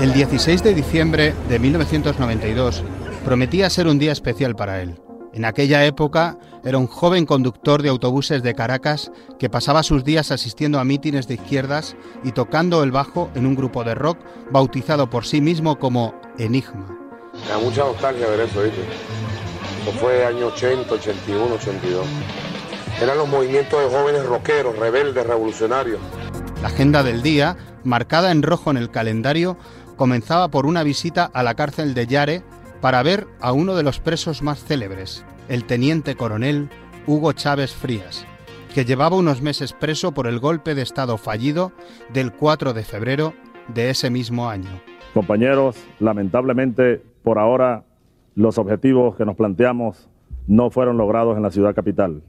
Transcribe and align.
El 0.00 0.14
16 0.14 0.62
de 0.62 0.72
diciembre 0.72 1.34
de 1.50 1.58
1992 1.58 2.82
prometía 3.22 3.68
ser 3.68 3.86
un 3.86 3.98
día 3.98 4.12
especial 4.12 4.56
para 4.56 4.80
él. 4.80 4.98
En 5.34 5.44
aquella 5.44 5.84
época 5.84 6.38
era 6.64 6.78
un 6.78 6.86
joven 6.86 7.26
conductor 7.26 7.82
de 7.82 7.90
autobuses 7.90 8.42
de 8.42 8.54
Caracas 8.54 9.12
que 9.38 9.50
pasaba 9.50 9.82
sus 9.82 10.02
días 10.02 10.30
asistiendo 10.30 10.80
a 10.80 10.84
mítines 10.84 11.28
de 11.28 11.34
izquierdas 11.34 11.96
y 12.24 12.32
tocando 12.32 12.82
el 12.82 12.92
bajo 12.92 13.30
en 13.34 13.44
un 13.44 13.54
grupo 13.54 13.84
de 13.84 13.94
rock 13.94 14.18
bautizado 14.50 15.10
por 15.10 15.26
sí 15.26 15.42
mismo 15.42 15.78
como 15.78 16.14
Enigma. 16.38 16.96
Me 17.34 17.48
da 17.50 17.58
mucha 17.58 17.84
nostalgia 17.84 18.26
ver 18.26 18.40
eso, 18.40 18.62
¿viste? 18.62 18.80
Eso 19.82 19.92
fue 19.98 20.24
año 20.24 20.46
80, 20.46 20.94
81, 20.94 21.54
82. 21.56 22.06
Eran 23.02 23.18
los 23.18 23.28
movimientos 23.28 23.78
de 23.78 23.98
jóvenes 23.98 24.24
rockeros, 24.24 24.78
rebeldes, 24.78 25.26
revolucionarios. 25.26 26.00
La 26.62 26.68
agenda 26.68 27.02
del 27.02 27.22
día, 27.22 27.56
marcada 27.84 28.30
en 28.30 28.42
rojo 28.42 28.70
en 28.70 28.76
el 28.76 28.90
calendario, 28.90 29.56
comenzaba 30.00 30.48
por 30.48 30.64
una 30.64 30.82
visita 30.82 31.30
a 31.30 31.42
la 31.42 31.52
cárcel 31.56 31.92
de 31.92 32.06
Yare 32.06 32.42
para 32.80 33.02
ver 33.02 33.26
a 33.38 33.52
uno 33.52 33.74
de 33.74 33.82
los 33.82 34.00
presos 34.00 34.40
más 34.40 34.64
célebres, 34.64 35.26
el 35.50 35.64
teniente 35.64 36.14
coronel 36.14 36.70
Hugo 37.06 37.34
Chávez 37.34 37.74
Frías, 37.74 38.26
que 38.74 38.86
llevaba 38.86 39.18
unos 39.18 39.42
meses 39.42 39.74
preso 39.74 40.12
por 40.12 40.26
el 40.26 40.38
golpe 40.38 40.74
de 40.74 40.80
Estado 40.80 41.18
fallido 41.18 41.72
del 42.14 42.32
4 42.32 42.72
de 42.72 42.82
febrero 42.82 43.34
de 43.74 43.90
ese 43.90 44.08
mismo 44.08 44.48
año. 44.48 44.70
Compañeros, 45.12 45.76
lamentablemente 45.98 47.02
por 47.22 47.38
ahora 47.38 47.84
los 48.34 48.56
objetivos 48.56 49.16
que 49.16 49.26
nos 49.26 49.36
planteamos 49.36 50.08
no 50.46 50.70
fueron 50.70 50.96
logrados 50.96 51.36
en 51.36 51.42
la 51.42 51.50
ciudad 51.50 51.74
capital. 51.74 52.22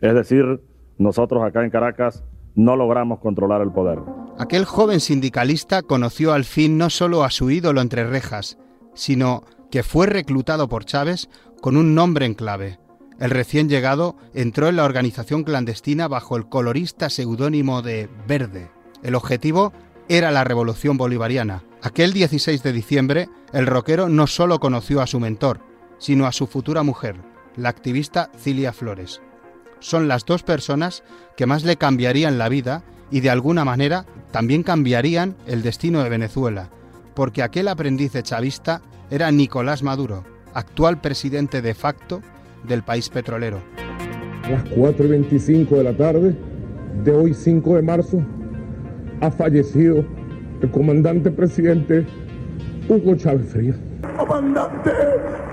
Es 0.00 0.14
decir, 0.14 0.62
nosotros 0.96 1.42
acá 1.44 1.62
en 1.64 1.70
Caracas 1.70 2.24
no 2.54 2.76
logramos 2.76 3.18
controlar 3.18 3.60
el 3.60 3.72
poder. 3.72 3.98
Aquel 4.40 4.64
joven 4.64 5.00
sindicalista 5.00 5.82
conoció 5.82 6.32
al 6.32 6.46
fin 6.46 6.78
no 6.78 6.88
solo 6.88 7.24
a 7.24 7.30
su 7.30 7.50
ídolo 7.50 7.82
entre 7.82 8.06
rejas, 8.06 8.56
sino 8.94 9.44
que 9.70 9.82
fue 9.82 10.06
reclutado 10.06 10.66
por 10.66 10.86
Chávez 10.86 11.28
con 11.60 11.76
un 11.76 11.94
nombre 11.94 12.24
en 12.24 12.32
clave. 12.32 12.78
El 13.18 13.32
recién 13.32 13.68
llegado 13.68 14.16
entró 14.32 14.68
en 14.68 14.76
la 14.76 14.84
organización 14.84 15.44
clandestina 15.44 16.08
bajo 16.08 16.38
el 16.38 16.48
colorista 16.48 17.10
seudónimo 17.10 17.82
de 17.82 18.08
Verde. 18.26 18.70
El 19.02 19.14
objetivo 19.14 19.74
era 20.08 20.30
la 20.30 20.42
revolución 20.42 20.96
bolivariana. 20.96 21.62
Aquel 21.82 22.14
16 22.14 22.62
de 22.62 22.72
diciembre, 22.72 23.28
el 23.52 23.66
rockero 23.66 24.08
no 24.08 24.26
solo 24.26 24.58
conoció 24.58 25.02
a 25.02 25.06
su 25.06 25.20
mentor, 25.20 25.60
sino 25.98 26.24
a 26.24 26.32
su 26.32 26.46
futura 26.46 26.82
mujer, 26.82 27.16
la 27.56 27.68
activista 27.68 28.30
Cilia 28.38 28.72
Flores. 28.72 29.20
Son 29.80 30.08
las 30.08 30.24
dos 30.24 30.42
personas 30.44 31.02
que 31.36 31.44
más 31.44 31.62
le 31.62 31.76
cambiarían 31.76 32.38
la 32.38 32.48
vida 32.48 32.84
y 33.10 33.20
de 33.20 33.30
alguna 33.30 33.64
manera 33.64 34.04
también 34.30 34.62
cambiarían 34.62 35.36
el 35.46 35.62
destino 35.62 36.02
de 36.02 36.10
Venezuela, 36.10 36.70
porque 37.14 37.42
aquel 37.42 37.68
aprendiz 37.68 38.12
chavista 38.22 38.82
era 39.10 39.30
Nicolás 39.30 39.82
Maduro, 39.82 40.24
actual 40.54 41.00
presidente 41.00 41.62
de 41.62 41.74
facto 41.74 42.22
del 42.66 42.82
país 42.82 43.08
petrolero. 43.08 43.60
A 44.44 44.50
las 44.50 44.64
4 44.70 45.04
y 45.04 45.08
25 45.08 45.76
de 45.76 45.84
la 45.84 45.96
tarde 45.96 46.36
de 47.04 47.12
hoy 47.12 47.34
5 47.34 47.76
de 47.76 47.82
marzo 47.82 48.22
ha 49.20 49.30
fallecido 49.30 50.04
el 50.62 50.70
comandante 50.70 51.30
presidente 51.30 52.06
Hugo 52.90 53.14
Chávez 53.14 53.48
Frías. 53.52 53.76
Comandante, 54.18 54.90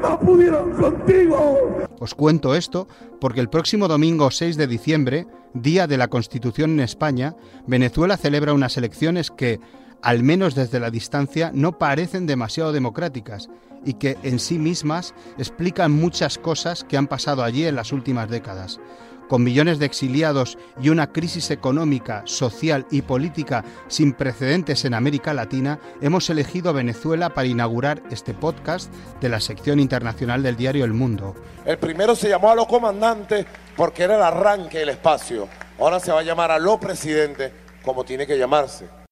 no 0.01 0.19
pudieron 0.19 0.71
contigo. 0.71 1.85
Os 1.99 2.15
cuento 2.15 2.55
esto 2.55 2.87
porque 3.21 3.39
el 3.41 3.47
próximo 3.47 3.87
domingo 3.87 4.31
6 4.31 4.57
de 4.57 4.65
diciembre, 4.65 5.27
día 5.53 5.85
de 5.85 5.97
la 5.97 6.07
Constitución 6.07 6.71
en 6.71 6.79
España, 6.79 7.35
Venezuela 7.67 8.17
celebra 8.17 8.53
unas 8.53 8.75
elecciones 8.77 9.29
que, 9.29 9.59
al 10.01 10.23
menos 10.23 10.55
desde 10.55 10.79
la 10.79 10.89
distancia, 10.89 11.51
no 11.53 11.77
parecen 11.77 12.25
demasiado 12.25 12.71
democráticas 12.71 13.49
y 13.85 13.93
que 13.93 14.17
en 14.23 14.39
sí 14.39 14.57
mismas 14.57 15.13
explican 15.37 15.91
muchas 15.91 16.39
cosas 16.39 16.83
que 16.83 16.97
han 16.97 17.05
pasado 17.05 17.43
allí 17.43 17.65
en 17.65 17.75
las 17.75 17.93
últimas 17.93 18.31
décadas. 18.31 18.79
Con 19.27 19.43
millones 19.43 19.77
de 19.79 19.85
exiliados 19.85 20.57
y 20.81 20.89
una 20.89 21.11
crisis 21.11 21.51
económica, 21.51 22.21
social 22.25 22.85
y 22.91 23.01
política 23.01 23.65
sin 23.87 24.13
precedentes 24.13 24.85
en 24.85 24.93
América 24.93 25.33
Latina, 25.33 25.79
hemos 26.01 26.29
elegido 26.29 26.73
Venezuela 26.73 27.33
para 27.33 27.47
inaugurar 27.47 28.01
este 28.09 28.33
podcast 28.33 28.91
de 29.19 29.27
la 29.27 29.41
sección 29.41 29.79
internacional 29.79 30.43
del 30.43 30.55
diario 30.55 30.85
El 30.85 30.93
Mundo. 30.93 31.35
El 31.65 31.77
primero 31.77 32.15
se 32.15 32.29
llamó 32.29 32.51
a 32.51 32.55
los 32.55 32.67
comandantes 32.67 33.45
porque 33.75 34.03
era 34.03 34.15
el 34.15 34.23
arranque 34.23 34.79
del 34.79 34.89
espacio. 34.89 35.49
Ahora 35.77 35.99
se 35.99 36.11
va 36.11 36.21
a 36.21 36.23
llamar 36.23 36.51
a 36.51 36.59
los 36.59 36.77
presidentes 36.77 37.51
como 37.83 38.05
tiene 38.05 38.25
que 38.25 38.37
llamarse. 38.37 39.06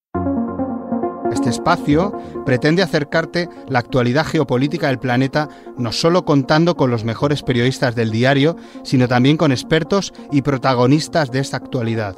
Este 1.36 1.50
espacio 1.50 2.14
pretende 2.46 2.82
acercarte 2.82 3.50
la 3.68 3.80
actualidad 3.80 4.26
geopolítica 4.26 4.88
del 4.88 5.00
planeta 5.00 5.50
no 5.78 5.92
solo 5.92 6.24
contando 6.24 6.78
con 6.78 6.90
los 6.90 7.04
mejores 7.04 7.44
periodistas 7.44 7.94
del 7.94 8.10
diario, 8.10 8.56
sino 8.84 9.10
también 9.10 9.36
con 9.36 9.52
expertos 9.52 10.14
y 10.32 10.44
protagonistas 10.44 11.32
de 11.32 11.40
esta 11.40 11.58
actualidad. 11.58 12.16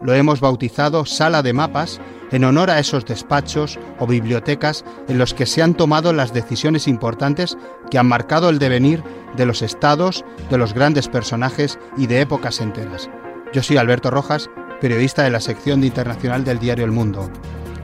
Lo 0.00 0.14
hemos 0.14 0.40
bautizado 0.40 1.04
Sala 1.04 1.42
de 1.42 1.52
Mapas 1.52 2.00
en 2.32 2.44
honor 2.44 2.70
a 2.70 2.78
esos 2.78 3.04
despachos 3.04 3.78
o 3.98 4.06
bibliotecas 4.06 4.82
en 5.08 5.18
los 5.18 5.34
que 5.34 5.44
se 5.44 5.62
han 5.62 5.74
tomado 5.74 6.14
las 6.14 6.32
decisiones 6.32 6.88
importantes 6.88 7.58
que 7.90 7.98
han 7.98 8.06
marcado 8.06 8.48
el 8.48 8.58
devenir 8.58 9.04
de 9.36 9.44
los 9.44 9.60
estados, 9.60 10.24
de 10.48 10.56
los 10.56 10.72
grandes 10.72 11.08
personajes 11.08 11.78
y 11.98 12.06
de 12.06 12.22
épocas 12.22 12.62
enteras. 12.62 13.10
Yo 13.52 13.62
soy 13.62 13.76
Alberto 13.76 14.10
Rojas, 14.10 14.48
periodista 14.80 15.22
de 15.22 15.30
la 15.30 15.40
sección 15.40 15.82
de 15.82 15.88
internacional 15.88 16.44
del 16.44 16.58
diario 16.58 16.86
El 16.86 16.92
Mundo. 16.92 17.30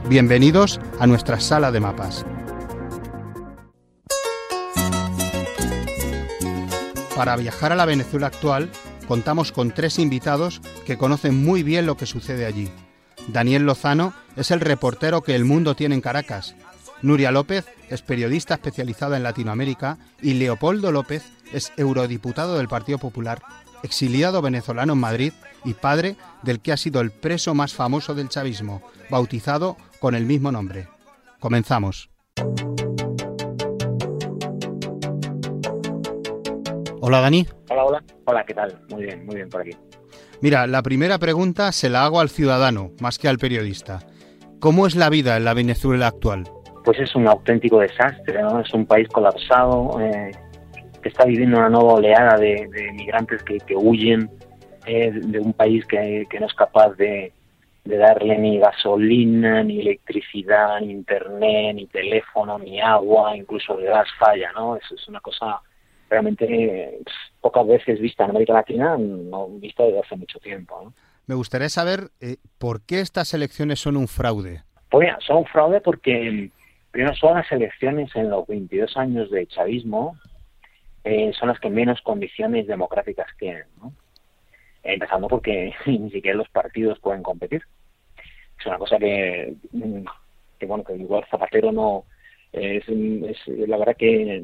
Bienvenidos 0.09 0.79
a 0.99 1.07
nuestra 1.07 1.39
sala 1.39 1.71
de 1.71 1.79
mapas. 1.79 2.25
Para 7.15 7.35
viajar 7.37 7.71
a 7.71 7.75
la 7.75 7.85
Venezuela 7.85 8.27
actual, 8.27 8.69
contamos 9.07 9.51
con 9.51 9.71
tres 9.71 9.99
invitados 9.99 10.59
que 10.85 10.97
conocen 10.97 11.43
muy 11.43 11.63
bien 11.63 11.85
lo 11.85 11.95
que 11.95 12.05
sucede 12.05 12.45
allí. 12.45 12.69
Daniel 13.27 13.63
Lozano 13.63 14.13
es 14.35 14.51
el 14.51 14.59
reportero 14.59 15.21
que 15.21 15.35
El 15.35 15.45
Mundo 15.45 15.75
tiene 15.75 15.95
en 15.95 16.01
Caracas. 16.01 16.55
Nuria 17.01 17.31
López 17.31 17.65
es 17.89 18.01
periodista 18.01 18.55
especializada 18.55 19.17
en 19.17 19.23
Latinoamérica 19.23 19.97
y 20.21 20.33
Leopoldo 20.33 20.91
López 20.91 21.23
es 21.53 21.71
eurodiputado 21.77 22.57
del 22.57 22.67
Partido 22.67 22.97
Popular, 22.97 23.41
exiliado 23.83 24.41
venezolano 24.41 24.93
en 24.93 24.99
Madrid 24.99 25.33
y 25.65 25.73
padre 25.73 26.15
del 26.43 26.59
que 26.59 26.71
ha 26.71 26.77
sido 26.77 27.01
el 27.01 27.11
preso 27.11 27.53
más 27.53 27.73
famoso 27.73 28.15
del 28.15 28.29
chavismo, 28.29 28.81
bautizado 29.09 29.77
con 29.99 30.15
el 30.15 30.25
mismo 30.25 30.51
nombre. 30.51 30.87
Comenzamos. 31.39 32.09
Hola 37.01 37.19
Dani. 37.21 37.47
Hola, 37.69 37.83
hola. 37.83 38.03
Hola, 38.25 38.45
¿qué 38.45 38.53
tal? 38.53 38.79
Muy 38.89 39.03
bien, 39.03 39.25
muy 39.25 39.35
bien 39.35 39.49
por 39.49 39.61
aquí. 39.61 39.71
Mira, 40.41 40.65
la 40.67 40.81
primera 40.81 41.19
pregunta 41.19 41.71
se 41.71 41.89
la 41.89 42.03
hago 42.03 42.19
al 42.19 42.29
ciudadano, 42.29 42.91
más 42.99 43.17
que 43.17 43.27
al 43.27 43.37
periodista. 43.37 43.99
¿Cómo 44.59 44.87
es 44.87 44.95
la 44.95 45.09
vida 45.09 45.37
en 45.37 45.45
la 45.45 45.53
Venezuela 45.53 46.07
actual? 46.07 46.43
Pues 46.83 46.99
es 46.99 47.15
un 47.15 47.27
auténtico 47.27 47.79
desastre, 47.79 48.41
¿no? 48.41 48.59
Es 48.59 48.73
un 48.73 48.85
país 48.85 49.07
colapsado, 49.09 49.99
eh, 49.99 50.31
que 51.01 51.09
está 51.09 51.25
viviendo 51.25 51.57
una 51.57 51.69
nueva 51.69 51.93
oleada 51.93 52.37
de, 52.37 52.67
de 52.71 52.91
migrantes 52.93 53.43
que, 53.43 53.57
que 53.59 53.75
huyen 53.75 54.29
eh, 54.85 55.11
de 55.11 55.39
un 55.39 55.53
país 55.53 55.85
que, 55.85 56.25
que 56.29 56.39
no 56.39 56.45
es 56.47 56.53
capaz 56.53 56.95
de, 56.95 57.33
de 57.83 57.97
darle 57.97 58.37
ni 58.37 58.59
gasolina, 58.59 59.63
ni 59.63 59.81
electricidad, 59.81 60.79
ni 60.81 60.91
internet, 60.91 61.75
ni 61.75 61.87
teléfono, 61.87 62.59
ni 62.59 62.79
agua, 62.79 63.35
incluso 63.35 63.77
el 63.79 63.85
gas 63.85 64.07
falla, 64.19 64.51
¿no? 64.53 64.75
Eso 64.75 64.95
es 64.95 65.07
una 65.07 65.19
cosa 65.19 65.61
realmente 66.09 66.45
eh, 66.45 66.99
pocas 67.39 67.65
veces 67.65 67.99
vista 67.99 68.25
en 68.25 68.31
América 68.31 68.53
Latina, 68.53 68.97
no 68.97 69.47
vista 69.47 69.83
desde 69.83 69.99
hace 69.99 70.15
mucho 70.17 70.39
tiempo. 70.39 70.81
¿no? 70.83 70.93
Me 71.25 71.35
gustaría 71.35 71.69
saber 71.69 72.09
eh, 72.19 72.35
por 72.59 72.85
qué 72.85 72.99
estas 72.99 73.33
elecciones 73.33 73.79
son 73.79 73.95
un 73.95 74.09
fraude. 74.09 74.63
Pues 74.89 75.05
mira, 75.05 75.17
son 75.25 75.37
un 75.37 75.45
fraude 75.45 75.79
porque 75.79 76.49
primero 76.91 77.15
son 77.15 77.35
las 77.35 77.49
elecciones 77.51 78.13
en 78.15 78.29
los 78.29 78.45
22 78.45 78.97
años 78.97 79.31
de 79.31 79.47
chavismo, 79.47 80.17
eh, 81.03 81.31
son 81.37 81.49
las 81.49 81.59
que 81.59 81.69
menos 81.69 82.01
condiciones 82.01 82.67
democráticas 82.67 83.27
tienen, 83.37 83.65
¿no? 83.81 83.93
empezando 84.83 85.27
porque 85.27 85.73
ni 85.85 86.09
siquiera 86.11 86.37
los 86.37 86.49
partidos 86.49 86.99
pueden 86.99 87.23
competir. 87.23 87.61
Es 88.59 88.65
una 88.65 88.77
cosa 88.77 88.97
que, 88.97 89.55
que 90.59 90.65
bueno, 90.65 90.83
que 90.83 90.95
igual 90.95 91.25
Zapatero 91.29 91.71
no, 91.71 92.05
es, 92.51 92.87
es 92.87 93.47
la 93.67 93.77
verdad 93.77 93.95
que 93.97 94.41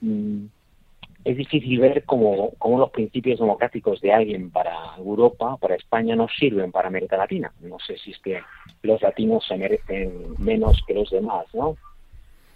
mm, 0.00 0.44
es 1.24 1.36
difícil 1.36 1.80
ver 1.80 2.04
cómo, 2.04 2.52
cómo, 2.58 2.78
los 2.78 2.90
principios 2.90 3.40
democráticos 3.40 4.00
de 4.00 4.12
alguien 4.12 4.50
para 4.50 4.74
Europa, 4.96 5.56
para 5.56 5.74
España, 5.74 6.16
no 6.16 6.28
sirven 6.28 6.72
para 6.72 6.88
América 6.88 7.16
Latina. 7.16 7.52
No 7.60 7.78
sé 7.78 7.98
si 7.98 8.12
es 8.12 8.18
que 8.20 8.40
los 8.82 9.02
latinos 9.02 9.44
se 9.46 9.56
merecen 9.56 10.34
menos 10.38 10.82
que 10.86 10.94
los 10.94 11.10
demás, 11.10 11.46
¿no? 11.52 11.76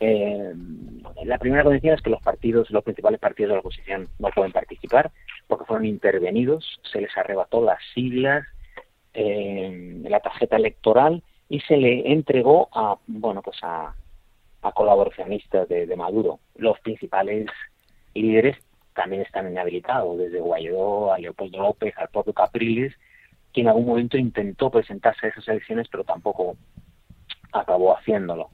Eh, 0.01 0.53
la 1.25 1.39
primera 1.39 1.63
condición 1.63 1.95
es 1.95 2.03
que 2.03 2.11
los 2.11 2.23
partidos, 2.23 2.71
los 2.71 2.83
principales 2.83 3.21
partidos 3.21 3.51
de 3.51 3.55
la 3.55 3.61
oposición 3.61 4.09
no 4.19 4.29
pueden 4.35 4.53
participar 4.53 5.13
porque 5.47 5.65
fueron 5.65 5.87
intervenidos, 5.87 6.81
se 6.91 7.01
les 7.01 7.17
arrebató 7.17 7.63
las 7.63 7.79
siglas, 7.95 8.45
eh, 9.15 10.01
la 10.03 10.21
tarjeta 10.21 10.57
electoral 10.57 11.23
y 11.49 11.61
se 11.61 11.77
le 11.77 12.13
entregó 12.13 12.69
a, 12.73 12.97
bueno, 13.07 13.43
pues 13.43 13.59
a, 13.63 13.95
colaboracionistas 14.75 15.69
de, 15.69 15.87
de 15.87 15.97
Maduro. 15.97 16.41
Los 16.57 16.81
principales 16.81 17.47
líderes 18.15 18.57
también 18.95 19.23
están 19.23 19.51
inhabilitados, 19.51 20.17
desde 20.17 20.41
Guaidó 20.41 21.13
a 21.13 21.19
Leopoldo 21.19 21.59
López, 21.59 21.93
al 21.99 22.09
propio 22.09 22.33
Capriles, 22.33 22.95
que 23.53 23.61
en 23.61 23.69
algún 23.69 23.87
momento 23.87 24.17
intentó 24.17 24.71
presentarse 24.71 25.27
a 25.27 25.29
esas 25.31 25.47
elecciones, 25.49 25.87
pero 25.91 26.03
tampoco 26.05 26.57
acabó 27.53 27.97
haciéndolo. 27.97 28.51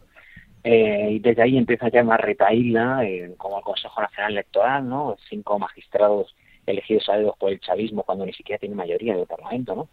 Eh, 0.62 1.08
y 1.12 1.18
desde 1.20 1.42
ahí 1.42 1.56
empieza 1.56 1.88
ya 1.88 2.02
una 2.02 2.16
retaíla, 2.16 3.04
eh, 3.04 3.34
como 3.36 3.58
el 3.58 3.64
Consejo 3.64 4.00
Nacional 4.00 4.32
Electoral, 4.32 4.88
¿no? 4.88 5.16
Cinco 5.28 5.58
magistrados 5.58 6.34
elegidos 6.66 7.08
a 7.08 7.16
dedos 7.16 7.36
por 7.38 7.50
el 7.50 7.60
chavismo 7.60 8.02
cuando 8.02 8.26
ni 8.26 8.32
siquiera 8.32 8.58
tiene 8.58 8.74
mayoría 8.74 9.14
en 9.14 9.20
el 9.20 9.26
Parlamento, 9.26 9.74
¿no? 9.74 9.88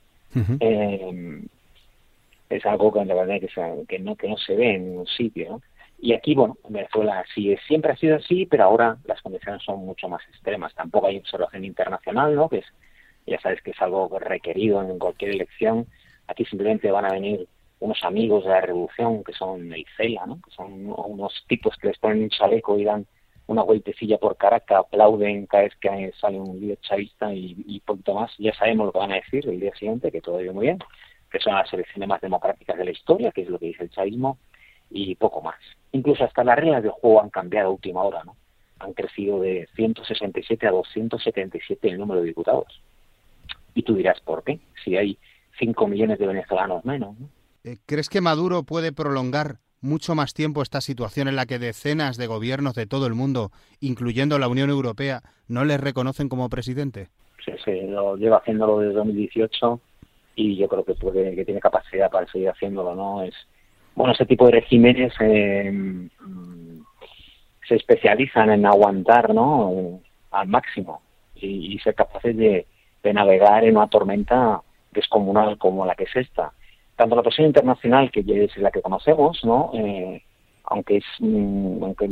eh, 0.60 1.42
es 2.50 2.66
algo 2.66 2.94
que, 2.94 3.04
verdad 3.04 3.40
que, 3.40 3.86
que, 3.88 4.00
no, 4.00 4.16
que 4.16 4.28
no 4.28 4.38
se 4.38 4.56
ve 4.56 4.76
en 4.76 5.00
un 5.00 5.08
sitio, 5.08 5.50
¿no? 5.50 5.62
Y 6.00 6.14
aquí, 6.14 6.36
bueno, 6.36 6.58
en 6.64 6.74
Venezuela 6.74 7.26
sí, 7.34 7.56
siempre 7.68 7.92
ha 7.92 7.96
sido 7.96 8.18
así, 8.18 8.46
pero 8.46 8.66
ahora 8.66 8.98
las 9.06 9.22
condiciones 9.22 9.64
son 9.64 9.84
mucho 9.84 10.08
más 10.08 10.22
extremas. 10.30 10.74
Tampoco 10.76 11.08
hay 11.08 11.18
observación 11.18 11.66
internacional, 11.66 12.36
¿no? 12.36 12.50
Que 12.50 12.60
es, 12.60 12.66
ya 13.26 13.40
sabes 13.40 13.62
que 13.62 13.72
es 13.72 13.82
algo 13.82 14.08
requerido 14.20 14.82
en 14.84 15.00
cualquier 15.00 15.32
elección. 15.32 15.88
Aquí 16.28 16.46
simplemente 16.46 16.92
van 16.92 17.06
a 17.06 17.14
venir 17.14 17.48
unos 17.80 18.04
amigos 18.04 18.44
de 18.44 18.50
la 18.50 18.62
revolución 18.62 19.24
que 19.24 19.34
son 19.34 19.72
el 19.74 19.86
CELA, 19.96 20.26
¿no? 20.26 20.42
que 20.42 20.52
son 20.52 20.72
unos 20.90 21.34
tipos 21.48 21.76
que 21.78 21.88
les 21.88 21.98
ponen 21.98 22.24
un 22.24 22.30
chaleco 22.30 22.78
y 22.78 22.84
dan 22.84 23.06
una 23.48 23.64
vueltecilla 23.64 24.18
por 24.18 24.36
Caracas, 24.36 24.80
aplauden 24.80 25.46
cada 25.46 25.64
vez 25.64 25.76
que 25.78 26.12
sale 26.20 26.40
un 26.40 26.60
líder 26.60 26.80
chavista 26.82 27.34
y, 27.34 27.56
y 27.66 27.80
poquito 27.80 28.14
más. 28.14 28.32
Ya 28.38 28.54
sabemos 28.54 28.88
lo 28.88 28.92
que 28.92 29.00
van 29.00 29.14
a 29.14 29.16
decir 29.16 29.48
el 29.48 29.60
día 29.60 29.74
siguiente, 29.76 30.12
que 30.12 30.22
todo 30.22 30.42
iba 30.42 30.52
muy 30.52 30.66
bien, 30.66 30.80
que 31.32 31.40
son 31.40 31.56
las 31.56 31.72
elecciones 31.72 32.10
más 32.10 32.20
democráticas 32.20 32.78
de 32.78 32.86
la 32.86 32.92
historia, 32.92 33.32
que 33.32 33.44
es 33.44 33.50
lo 33.50 33.58
que 33.58 33.68
dice 33.68 33.84
el 33.84 33.90
chavismo, 33.90 34.38
y 34.90 35.16
poco 35.16 35.42
más. 35.42 35.56
Incluso 35.94 36.26
hasta 36.26 36.44
las 36.44 36.58
reglas 36.58 36.84
del 36.84 36.92
juego 36.92 37.22
han 37.22 37.30
cambiado 37.30 37.70
a 37.70 37.72
última 37.72 38.04
hora, 38.04 38.24
¿no? 38.26 38.36
Han 38.80 38.94
crecido 38.94 39.40
de 39.40 39.68
167 39.76 40.68
a 40.68 40.72
277 40.72 41.88
el 41.88 41.98
número 41.98 42.22
de 42.22 42.28
diputados. 42.28 42.82
Y 43.74 43.84
tú 43.84 43.96
dirás, 43.96 44.20
¿por 44.22 44.44
qué? 44.44 44.60
Si 44.84 44.98
hay 44.98 45.18
5 45.58 45.88
millones 45.88 46.20
de 46.20 46.28
venezolanos 46.28 46.84
menos, 46.84 47.18
¿no? 47.18 47.30
Eh, 47.68 47.80
¿Crees 47.86 48.08
que 48.08 48.22
Maduro 48.22 48.64
puede 48.64 48.94
prolongar 48.94 49.58
mucho 49.82 50.16
más 50.16 50.34
tiempo 50.34 50.62
esta 50.62 50.80
situación 50.80 51.28
en 51.28 51.36
la 51.36 51.46
que 51.46 51.60
decenas 51.60 52.16
de 52.16 52.26
gobiernos 52.26 52.76
de 52.76 52.86
todo 52.86 53.08
el 53.08 53.14
mundo, 53.14 53.52
incluyendo 53.82 54.40
la 54.40 54.48
Unión 54.48 54.70
Europea, 54.70 55.22
no 55.50 55.66
les 55.66 55.82
reconocen 55.82 56.30
como 56.30 56.48
presidente? 56.48 57.10
Sí, 57.44 57.52
sí, 57.66 57.82
lo 57.88 58.16
lleva 58.16 58.38
haciéndolo 58.38 58.80
desde 58.80 58.94
2018 58.94 59.82
y 60.36 60.56
yo 60.56 60.70
creo 60.70 60.86
que 60.86 60.94
puede 60.94 61.36
que 61.36 61.44
tiene 61.44 61.60
capacidad 61.60 62.10
para 62.10 62.26
seguir 62.32 62.50
haciéndolo, 62.50 62.96
¿no? 62.96 63.22
Es 63.24 63.36
bueno, 63.96 64.14
ese 64.14 64.26
tipo 64.26 64.46
de 64.46 64.54
regímenes 64.54 65.14
eh, 65.20 66.10
se 67.68 67.76
especializan 67.76 68.50
en 68.50 68.66
aguantar, 68.66 69.34
¿no? 69.34 70.00
Al 70.32 70.48
máximo 70.48 71.02
y, 71.36 71.74
y 71.74 71.80
ser 71.80 71.96
capaces 71.96 72.38
de, 72.38 72.66
de 73.04 73.14
navegar 73.14 73.66
en 73.66 73.76
una 73.76 73.88
tormenta 73.88 74.62
descomunal 74.92 75.58
como 75.58 75.86
la 75.86 75.96
que 75.96 76.06
es 76.06 76.16
esta 76.16 76.54
tanto 76.98 77.16
la 77.16 77.24
presión 77.24 77.48
internacional, 77.48 78.12
que 78.12 78.26
es 78.28 78.58
la 78.58 78.72
que 78.72 78.82
conocemos, 78.82 79.46
¿no? 79.46 79.72
Eh, 79.74 80.22
aunque 80.66 80.98
es, 80.98 81.06
mm, 81.20 81.84
aunque 81.84 82.10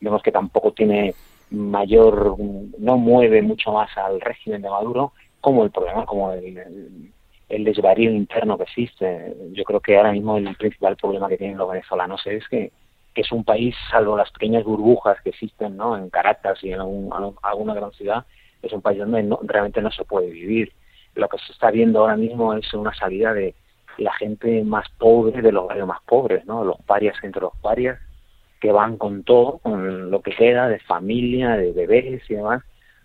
vemos 0.00 0.22
que 0.22 0.32
tampoco 0.32 0.72
tiene 0.72 1.14
mayor, 1.50 2.36
no 2.78 2.96
mueve 2.96 3.42
mucho 3.42 3.72
más 3.72 3.90
al 3.98 4.20
régimen 4.20 4.62
de 4.62 4.70
Maduro, 4.70 5.12
como 5.40 5.64
el 5.64 5.70
problema, 5.70 6.06
como 6.06 6.32
el, 6.32 7.12
el, 7.48 7.64
desvarío 7.64 8.10
interno 8.12 8.56
que 8.56 8.62
existe. 8.64 9.34
Yo 9.52 9.64
creo 9.64 9.80
que 9.80 9.96
ahora 9.96 10.12
mismo 10.12 10.36
el 10.36 10.54
principal 10.56 10.96
problema 10.96 11.28
que 11.28 11.36
tienen 11.36 11.58
los 11.58 11.68
venezolanos 11.68 12.24
es 12.26 12.46
que, 12.48 12.70
es 13.14 13.32
un 13.32 13.44
país, 13.44 13.74
salvo 13.90 14.16
las 14.16 14.30
pequeñas 14.30 14.64
burbujas 14.64 15.20
que 15.22 15.28
existen 15.28 15.76
¿no? 15.76 15.94
en 15.94 16.08
Caracas 16.08 16.58
y 16.62 16.72
en 16.72 16.80
alguna 16.80 17.74
gran 17.74 17.92
ciudad, 17.92 18.24
es 18.62 18.72
un 18.72 18.80
país 18.80 18.98
donde 18.98 19.22
no, 19.22 19.38
realmente 19.42 19.82
no 19.82 19.90
se 19.90 20.04
puede 20.04 20.30
vivir. 20.30 20.72
Lo 21.14 21.28
que 21.28 21.36
se 21.36 21.52
está 21.52 21.70
viendo 21.70 22.00
ahora 22.00 22.16
mismo 22.16 22.54
es 22.54 22.72
una 22.72 22.94
salida 22.94 23.34
de, 23.34 23.54
la 24.00 24.12
gente 24.14 24.64
más 24.64 24.88
pobre 24.98 25.42
de 25.42 25.52
los 25.52 25.68
barrios 25.68 25.86
más 25.86 26.00
pobres, 26.06 26.44
¿no? 26.46 26.64
Los 26.64 26.80
parias 26.82 27.16
entre 27.22 27.42
los 27.42 27.56
parias, 27.56 27.98
que 28.60 28.72
van 28.72 28.96
con 28.96 29.22
todo, 29.24 29.58
con 29.58 30.10
lo 30.10 30.20
que 30.22 30.32
queda 30.32 30.68
de 30.68 30.80
familia, 30.80 31.56
de 31.56 31.72
bebés 31.72 32.22
y 32.28 32.34
demás, 32.34 32.62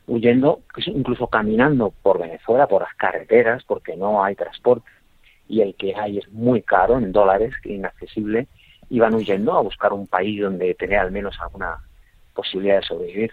huyendo, 0.08 0.62
incluso 0.88 1.28
caminando 1.28 1.94
por 2.02 2.20
Venezuela, 2.20 2.68
por 2.68 2.82
las 2.82 2.94
carreteras, 2.96 3.64
porque 3.64 3.96
no 3.96 4.24
hay 4.24 4.36
transporte 4.36 4.90
y 5.48 5.62
el 5.62 5.76
que 5.76 5.96
hay 5.96 6.18
es 6.18 6.32
muy 6.32 6.62
caro 6.62 6.98
en 6.98 7.12
dólares, 7.12 7.54
inaccesible, 7.64 8.48
y 8.90 9.00
van 9.00 9.16
huyendo 9.16 9.54
a 9.54 9.62
buscar 9.62 9.94
un 9.94 10.08
país 10.08 10.42
donde 10.42 10.74
tener 10.76 11.00
al 11.00 11.12
menos 11.12 11.40
alguna 11.40 11.78
posibilidad 12.34 12.78
de 12.78 12.88
sobrevivir. 12.88 13.32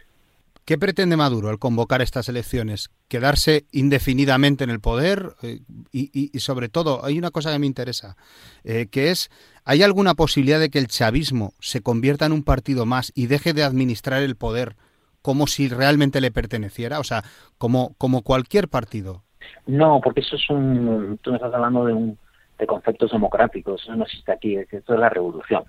¿Qué 0.64 0.78
pretende 0.78 1.16
Maduro 1.16 1.48
al 1.48 1.58
convocar 1.58 2.02
estas 2.02 2.28
elecciones? 2.28 2.90
¿Quedarse 3.08 3.66
indefinidamente 3.72 4.62
en 4.62 4.70
el 4.70 4.80
poder? 4.80 5.34
Eh, 5.42 5.60
y, 5.90 6.30
y, 6.32 6.38
sobre 6.38 6.68
todo, 6.68 7.04
hay 7.04 7.18
una 7.18 7.32
cosa 7.32 7.52
que 7.52 7.58
me 7.58 7.66
interesa, 7.66 8.16
eh, 8.62 8.86
que 8.86 9.10
es, 9.10 9.28
¿hay 9.64 9.82
alguna 9.82 10.14
posibilidad 10.14 10.60
de 10.60 10.70
que 10.70 10.78
el 10.78 10.86
chavismo 10.86 11.52
se 11.58 11.82
convierta 11.82 12.26
en 12.26 12.32
un 12.32 12.44
partido 12.44 12.86
más 12.86 13.10
y 13.16 13.26
deje 13.26 13.54
de 13.54 13.64
administrar 13.64 14.22
el 14.22 14.36
poder 14.36 14.76
como 15.20 15.48
si 15.48 15.68
realmente 15.68 16.20
le 16.20 16.30
perteneciera? 16.30 17.00
O 17.00 17.04
sea, 17.04 17.24
como, 17.58 17.94
como 17.98 18.22
cualquier 18.22 18.68
partido. 18.68 19.24
No, 19.66 20.00
porque 20.00 20.20
eso 20.20 20.36
es 20.36 20.48
un... 20.48 21.18
Tú 21.22 21.30
me 21.30 21.36
estás 21.38 21.52
hablando 21.52 21.86
de, 21.86 21.92
un, 21.92 22.18
de 22.56 22.66
conceptos 22.68 23.10
democráticos, 23.10 23.82
eso 23.82 23.96
no 23.96 24.04
existe 24.04 24.30
aquí, 24.30 24.56
esto 24.56 24.94
es 24.94 25.00
la 25.00 25.08
revolución. 25.08 25.64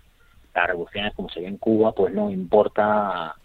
La 0.54 0.68
revolución 0.68 1.08
es 1.08 1.16
como 1.16 1.30
se 1.30 1.40
ve 1.40 1.48
en 1.48 1.58
Cuba, 1.58 1.94
pues 1.94 2.14
no 2.14 2.30
importa 2.30 3.36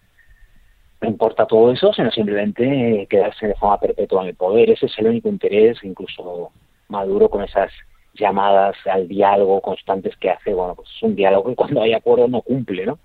no 1.01 1.09
importa 1.09 1.47
todo 1.47 1.73
eso, 1.73 1.93
sino 1.93 2.11
simplemente 2.11 3.07
quedarse 3.09 3.47
de 3.47 3.55
forma 3.55 3.79
perpetua 3.79 4.23
en 4.23 4.29
el 4.29 4.35
poder. 4.35 4.71
Ese 4.71 4.87
es 4.87 4.99
el 4.99 5.07
único 5.07 5.29
interés, 5.29 5.79
incluso 5.83 6.51
Maduro 6.89 7.29
con 7.29 7.45
esas 7.45 7.71
llamadas 8.15 8.77
al 8.87 9.07
diálogo 9.07 9.61
constantes 9.61 10.17
que 10.17 10.31
hace, 10.31 10.53
bueno, 10.55 10.75
pues 10.75 10.89
es 10.95 11.03
un 11.03 11.15
diálogo 11.15 11.51
que 11.51 11.57
cuando 11.57 11.83
hay 11.83 11.93
acuerdo 11.93 12.27
no 12.27 12.43
cumple, 12.43 12.87
¿no? 12.87 12.99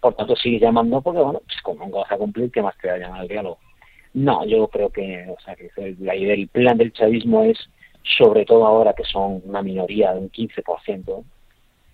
Por 0.00 0.14
tanto, 0.14 0.36
sigue 0.36 0.58
llamando 0.58 1.00
porque, 1.02 1.20
bueno, 1.20 1.40
pues 1.44 1.60
como 1.62 1.86
no 1.86 1.98
vas 1.98 2.12
a 2.12 2.16
cumplir, 2.16 2.50
¿qué 2.50 2.62
más 2.62 2.76
te 2.78 2.88
va 2.88 2.94
a 2.94 2.98
llamar 2.98 3.20
al 3.20 3.28
diálogo? 3.28 3.58
No, 4.14 4.44
yo 4.46 4.68
creo 4.68 4.90
que, 4.90 5.26
o 5.28 5.40
sea, 5.44 5.56
que 5.56 5.70
la 5.98 6.14
idea, 6.14 6.34
el 6.34 6.48
plan 6.48 6.78
del 6.78 6.92
chavismo 6.92 7.42
es, 7.42 7.58
sobre 8.16 8.44
todo 8.44 8.66
ahora 8.66 8.92
que 8.92 9.04
son 9.04 9.42
una 9.44 9.62
minoría 9.62 10.12
de 10.12 10.20
un 10.20 10.30
15%, 10.30 11.24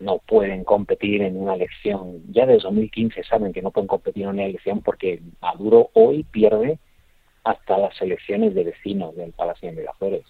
no 0.01 0.19
pueden 0.19 0.65
competir 0.65 1.23
en 1.23 1.37
una 1.37 1.55
elección. 1.55 2.23
Ya 2.33 2.47
desde 2.47 2.65
2015 2.65 3.23
saben 3.25 3.53
que 3.53 3.63
no 3.63 3.71
pueden 3.71 3.87
competir 3.87 4.25
en 4.25 4.31
una 4.31 4.45
elección 4.45 4.81
porque 4.81 5.21
Maduro 5.41 5.91
hoy 5.95 6.25
pierde 6.25 6.79
hasta 7.45 7.79
las 7.79 8.01
elecciones 8.01 8.55
de 8.55 8.65
vecinos 8.65 9.15
del 9.17 9.33
Palacio 9.33 9.71
de 9.71 9.77
Miraflores. 9.77 10.25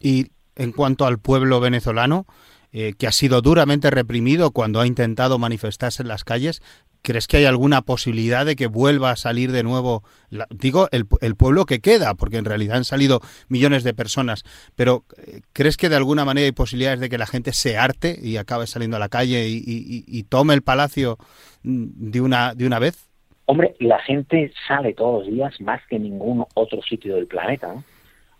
Y 0.00 0.28
en 0.56 0.72
cuanto 0.72 1.06
al 1.06 1.18
pueblo 1.18 1.60
venezolano, 1.60 2.26
eh, 2.72 2.94
que 2.96 3.06
ha 3.06 3.12
sido 3.12 3.42
duramente 3.42 3.90
reprimido 3.90 4.52
cuando 4.52 4.80
ha 4.80 4.86
intentado 4.86 5.38
manifestarse 5.38 6.02
en 6.02 6.08
las 6.08 6.24
calles, 6.24 6.62
¿Crees 7.02 7.26
que 7.26 7.38
hay 7.38 7.44
alguna 7.46 7.80
posibilidad 7.82 8.44
de 8.44 8.56
que 8.56 8.66
vuelva 8.66 9.10
a 9.10 9.16
salir 9.16 9.52
de 9.52 9.62
nuevo, 9.62 10.02
digo, 10.50 10.88
el, 10.92 11.06
pueblo 11.06 11.64
que 11.64 11.80
queda, 11.80 12.14
porque 12.14 12.36
en 12.36 12.44
realidad 12.44 12.76
han 12.76 12.84
salido 12.84 13.20
millones 13.48 13.84
de 13.84 13.94
personas, 13.94 14.44
pero 14.76 15.04
eh, 15.16 15.40
¿crees 15.54 15.78
que 15.78 15.88
de 15.88 15.96
alguna 15.96 16.26
manera 16.26 16.44
hay 16.44 16.52
posibilidades 16.52 17.00
de 17.00 17.08
que 17.08 17.16
la 17.16 17.26
gente 17.26 17.52
se 17.52 17.78
arte 17.78 18.18
y 18.20 18.36
acabe 18.36 18.66
saliendo 18.66 18.98
a 18.98 19.00
la 19.00 19.08
calle 19.08 19.46
y, 19.48 20.22
tome 20.24 20.52
el 20.52 20.62
palacio 20.62 21.16
mm, 21.62 22.10
de 22.10 22.20
una, 22.20 22.54
de 22.54 22.66
una 22.66 22.78
vez? 22.78 23.08
Hombre, 23.46 23.74
la 23.78 23.98
gente 24.00 24.52
sale 24.68 24.92
todos 24.92 25.24
los 25.24 25.34
días 25.34 25.58
más 25.60 25.80
que 25.88 25.96
en 25.96 26.02
ningún 26.02 26.44
otro 26.54 26.82
sitio 26.82 27.16
del 27.16 27.26
planeta. 27.26 27.82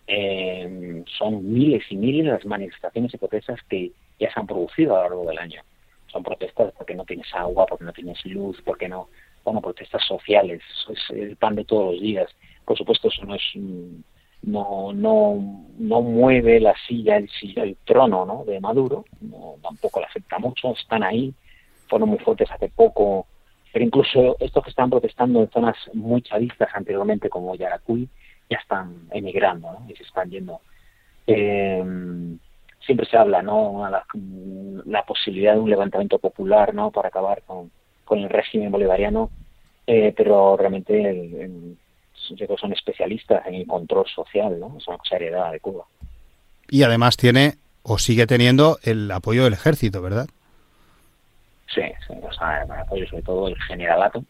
Eh, 0.06 1.02
son 1.18 1.50
miles 1.50 1.82
y 1.88 1.96
miles 1.96 2.26
las 2.26 2.44
manifestaciones 2.44 3.14
y 3.14 3.16
protestas 3.16 3.58
que 3.68 3.92
ya 4.18 4.32
se 4.32 4.38
han 4.38 4.46
producido 4.46 4.94
a 4.94 4.98
lo 4.98 5.02
largo 5.04 5.30
del 5.30 5.38
año 5.38 5.62
son 6.10 6.22
protestas 6.22 6.72
porque 6.76 6.94
no 6.94 7.04
tienes 7.04 7.32
agua, 7.34 7.66
porque 7.66 7.84
no 7.84 7.92
tienes 7.92 8.24
luz, 8.26 8.60
porque 8.64 8.88
no, 8.88 9.08
bueno, 9.44 9.60
protestas 9.60 10.04
sociales, 10.06 10.62
es 10.88 11.10
el 11.10 11.36
pan 11.36 11.54
de 11.54 11.64
todos 11.64 11.92
los 11.92 12.00
días. 12.00 12.28
Por 12.64 12.76
supuesto, 12.76 13.08
eso 13.08 13.24
no 13.24 13.34
es, 13.34 13.42
no, 14.42 14.92
no, 14.92 15.64
no 15.78 16.00
mueve 16.02 16.60
la 16.60 16.74
silla, 16.86 17.16
el, 17.16 17.28
el 17.56 17.76
trono, 17.84 18.24
¿no? 18.24 18.44
De 18.44 18.60
Maduro, 18.60 19.04
tampoco 19.62 20.00
la 20.00 20.06
acepta 20.06 20.38
mucho, 20.38 20.72
están 20.72 21.02
ahí, 21.02 21.34
fueron 21.88 22.10
muy 22.10 22.18
fuertes 22.18 22.50
hace 22.50 22.68
poco, 22.68 23.26
pero 23.72 23.84
incluso 23.84 24.36
estos 24.40 24.64
que 24.64 24.70
están 24.70 24.90
protestando 24.90 25.42
en 25.42 25.50
zonas 25.50 25.76
muy 25.94 26.22
chavistas 26.22 26.68
anteriormente, 26.74 27.28
como 27.28 27.54
Yaracuy, 27.54 28.08
ya 28.48 28.58
están 28.58 29.08
emigrando, 29.12 29.72
¿no? 29.72 29.86
Y 29.88 29.94
se 29.94 30.02
están 30.02 30.30
yendo. 30.30 30.60
Eh, 31.26 31.84
siempre 32.84 33.06
se 33.06 33.16
habla, 33.16 33.42
¿no? 33.42 33.88
La, 33.90 34.04
la, 34.86 35.04
posibilidad 35.04 35.54
de 35.54 35.60
un 35.60 35.70
levantamiento 35.70 36.18
popular, 36.18 36.74
¿no? 36.74 36.90
Para 36.90 37.08
acabar 37.08 37.42
con, 37.42 37.70
con 38.04 38.18
el 38.18 38.28
régimen 38.28 38.70
bolivariano, 38.70 39.30
eh, 39.86 40.12
pero 40.16 40.56
realmente 40.56 40.98
el, 41.08 41.34
el, 41.34 41.78
son 42.58 42.72
especialistas 42.72 43.46
en 43.46 43.54
el 43.54 43.66
control 43.66 44.06
social, 44.06 44.58
¿no? 44.58 44.76
Es 44.78 44.86
una 44.88 44.98
cosa 44.98 45.16
heredada 45.16 45.52
de 45.52 45.60
Cuba. 45.60 45.84
Y 46.68 46.82
además 46.82 47.16
tiene, 47.16 47.54
o 47.82 47.98
sigue 47.98 48.26
teniendo, 48.26 48.78
el 48.82 49.10
apoyo 49.10 49.44
del 49.44 49.54
ejército, 49.54 50.00
¿verdad? 50.02 50.26
Sí, 51.74 51.82
sí, 52.06 52.14
o 52.22 52.32
sea, 52.32 52.62
apoyo 52.80 53.06
sobre 53.08 53.22
todo 53.22 53.48
el 53.48 53.56
generalato. 53.62 54.24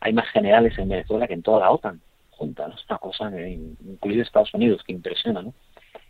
Hay 0.00 0.12
más 0.12 0.28
generales 0.30 0.76
en 0.78 0.88
Venezuela 0.88 1.26
que 1.26 1.34
en 1.34 1.42
toda 1.42 1.60
la 1.60 1.70
OTAN 1.70 2.00
junta, 2.30 2.66
Es 2.66 2.84
una 2.88 2.98
cosa, 2.98 3.30
incluido 3.40 4.22
Estados 4.22 4.52
Unidos, 4.52 4.82
que 4.84 4.92
impresiona, 4.92 5.42
¿no? 5.42 5.54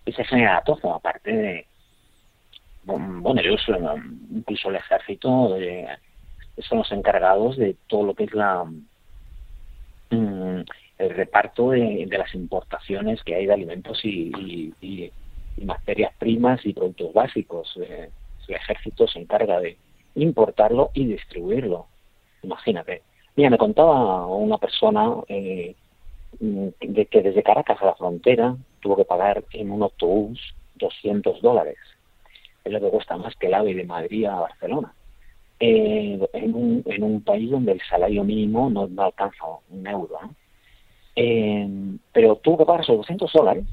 Ese 0.06 0.24
generalato 0.24 0.78
aparte 0.94 1.32
de, 1.32 1.66
bueno, 2.84 3.40
ellos, 3.40 3.60
incluso 4.30 4.70
el 4.70 4.76
ejército, 4.76 5.56
son 6.58 6.78
los 6.78 6.92
encargados 6.92 7.56
de 7.56 7.76
todo 7.86 8.04
lo 8.04 8.14
que 8.14 8.24
es 8.24 8.34
la 8.34 8.64
mm, 10.10 10.62
el 10.98 11.10
reparto 11.10 11.70
de, 11.70 12.06
las 12.10 12.34
importaciones 12.34 13.22
que 13.24 13.34
hay 13.34 13.46
de 13.46 13.52
alimentos 13.52 14.04
y, 14.04 14.72
materias 15.64 16.12
primas 16.18 16.64
y 16.64 16.72
productos 16.72 17.12
básicos. 17.12 17.78
Eh, 17.80 18.10
el 18.48 18.54
ejército 18.54 19.06
se 19.06 19.20
encarga 19.20 19.60
de 19.60 19.76
importarlo 20.14 20.90
y 20.94 21.06
distribuirlo. 21.06 21.86
Imagínate. 22.42 23.02
Mira, 23.36 23.50
me 23.50 23.58
contaba 23.58 24.26
una 24.26 24.58
persona 24.58 25.10
eh, 25.28 25.74
de 26.40 27.06
que 27.06 27.22
desde 27.22 27.42
Caracas 27.42 27.80
a 27.80 27.86
la 27.86 27.94
frontera 27.94 28.56
tuvo 28.80 28.96
que 28.96 29.04
pagar 29.04 29.44
en 29.52 29.70
un 29.70 29.82
autobús 29.82 30.54
200 30.76 31.40
dólares. 31.40 31.78
Es 32.64 32.72
lo 32.72 32.80
que 32.80 32.90
cuesta 32.90 33.16
más 33.16 33.34
que 33.36 33.48
el 33.48 33.54
AVE 33.54 33.74
de 33.74 33.84
Madrid 33.84 34.26
a 34.26 34.40
Barcelona. 34.40 34.92
Eh, 35.60 36.18
en, 36.32 36.54
un, 36.54 36.82
en 36.86 37.02
un 37.02 37.22
país 37.22 37.50
donde 37.50 37.72
el 37.72 37.80
salario 37.88 38.24
mínimo 38.24 38.68
no, 38.68 38.88
alcanza 39.02 39.44
un 39.70 39.86
euro. 39.86 40.18
Eh, 41.14 41.68
pero 42.12 42.36
tuvo 42.36 42.58
que 42.58 42.64
pagar 42.64 42.82
esos 42.82 42.96
200 42.96 43.32
dólares. 43.32 43.64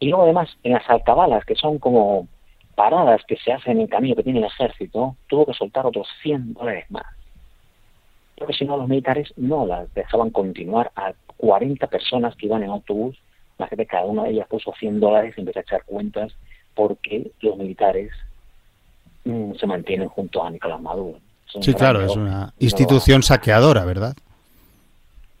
Y 0.00 0.08
luego 0.08 0.24
además, 0.24 0.48
en 0.64 0.72
las 0.72 0.88
alcabalas, 0.90 1.44
que 1.44 1.54
son 1.54 1.78
como 1.78 2.26
paradas 2.74 3.22
que 3.28 3.36
se 3.36 3.52
hacen 3.52 3.76
en 3.76 3.82
el 3.82 3.88
camino 3.88 4.16
que 4.16 4.24
tiene 4.24 4.40
el 4.40 4.46
ejército, 4.46 5.16
tuvo 5.28 5.46
que 5.46 5.54
soltar 5.54 5.86
otros 5.86 6.08
100 6.22 6.54
dólares 6.54 6.90
más. 6.90 7.06
Porque 8.36 8.54
si 8.54 8.64
no, 8.64 8.76
los 8.76 8.88
militares 8.88 9.32
no 9.36 9.66
las 9.66 9.92
dejaban 9.94 10.30
continuar 10.30 10.90
a 10.96 11.12
40 11.36 11.86
personas 11.86 12.34
que 12.34 12.46
iban 12.46 12.64
en 12.64 12.70
autobús. 12.70 13.16
La 13.58 13.68
gente, 13.68 13.86
cada 13.86 14.06
una 14.06 14.24
de 14.24 14.30
ellas 14.30 14.48
puso 14.48 14.72
100 14.72 14.98
dólares 14.98 15.34
y 15.36 15.40
empezó 15.40 15.60
a 15.60 15.62
echar 15.62 15.84
cuentas 15.84 16.32
porque 16.74 17.30
los 17.40 17.56
militares 17.56 18.10
mm, 19.24 19.54
se 19.54 19.66
mantienen 19.66 20.08
junto 20.08 20.44
a 20.44 20.50
Nicolás 20.50 20.80
Maduro. 20.80 21.18
sí, 21.60 21.74
claro, 21.74 22.02
es 22.02 22.16
una 22.16 22.52
institución 22.58 23.22
saqueadora, 23.22 23.84
¿verdad? 23.84 24.14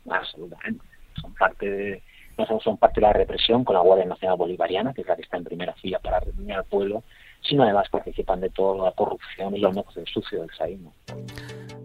Absolutamente. 0.08 0.84
Son 1.20 1.34
parte 1.34 1.70
de, 1.70 2.02
no 2.38 2.60
son 2.60 2.76
parte 2.76 3.00
de 3.00 3.06
la 3.06 3.12
represión 3.12 3.64
con 3.64 3.74
la 3.74 3.82
Guardia 3.82 4.06
Nacional 4.06 4.36
Bolivariana, 4.36 4.92
que 4.92 5.02
es 5.02 5.06
la 5.06 5.16
que 5.16 5.22
está 5.22 5.36
en 5.36 5.44
primera 5.44 5.74
fila 5.74 5.98
para 5.98 6.20
reprimir 6.20 6.54
al 6.54 6.64
pueblo, 6.64 7.02
sino 7.42 7.62
además 7.62 7.88
participan 7.90 8.40
de 8.40 8.50
toda 8.50 8.86
la 8.86 8.92
corrupción 8.92 9.56
y 9.56 9.60
los 9.60 9.74
negocios 9.74 10.08
sucio 10.12 10.40
del 10.40 10.50
saísmo. 10.56 10.92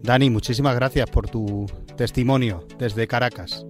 Dani, 0.04 0.30
muchísimas 0.30 0.76
gracias 0.76 1.10
por 1.10 1.30
tu 1.30 1.66
testimonio 1.96 2.66
desde 2.78 3.08
Caracas. 3.08 3.66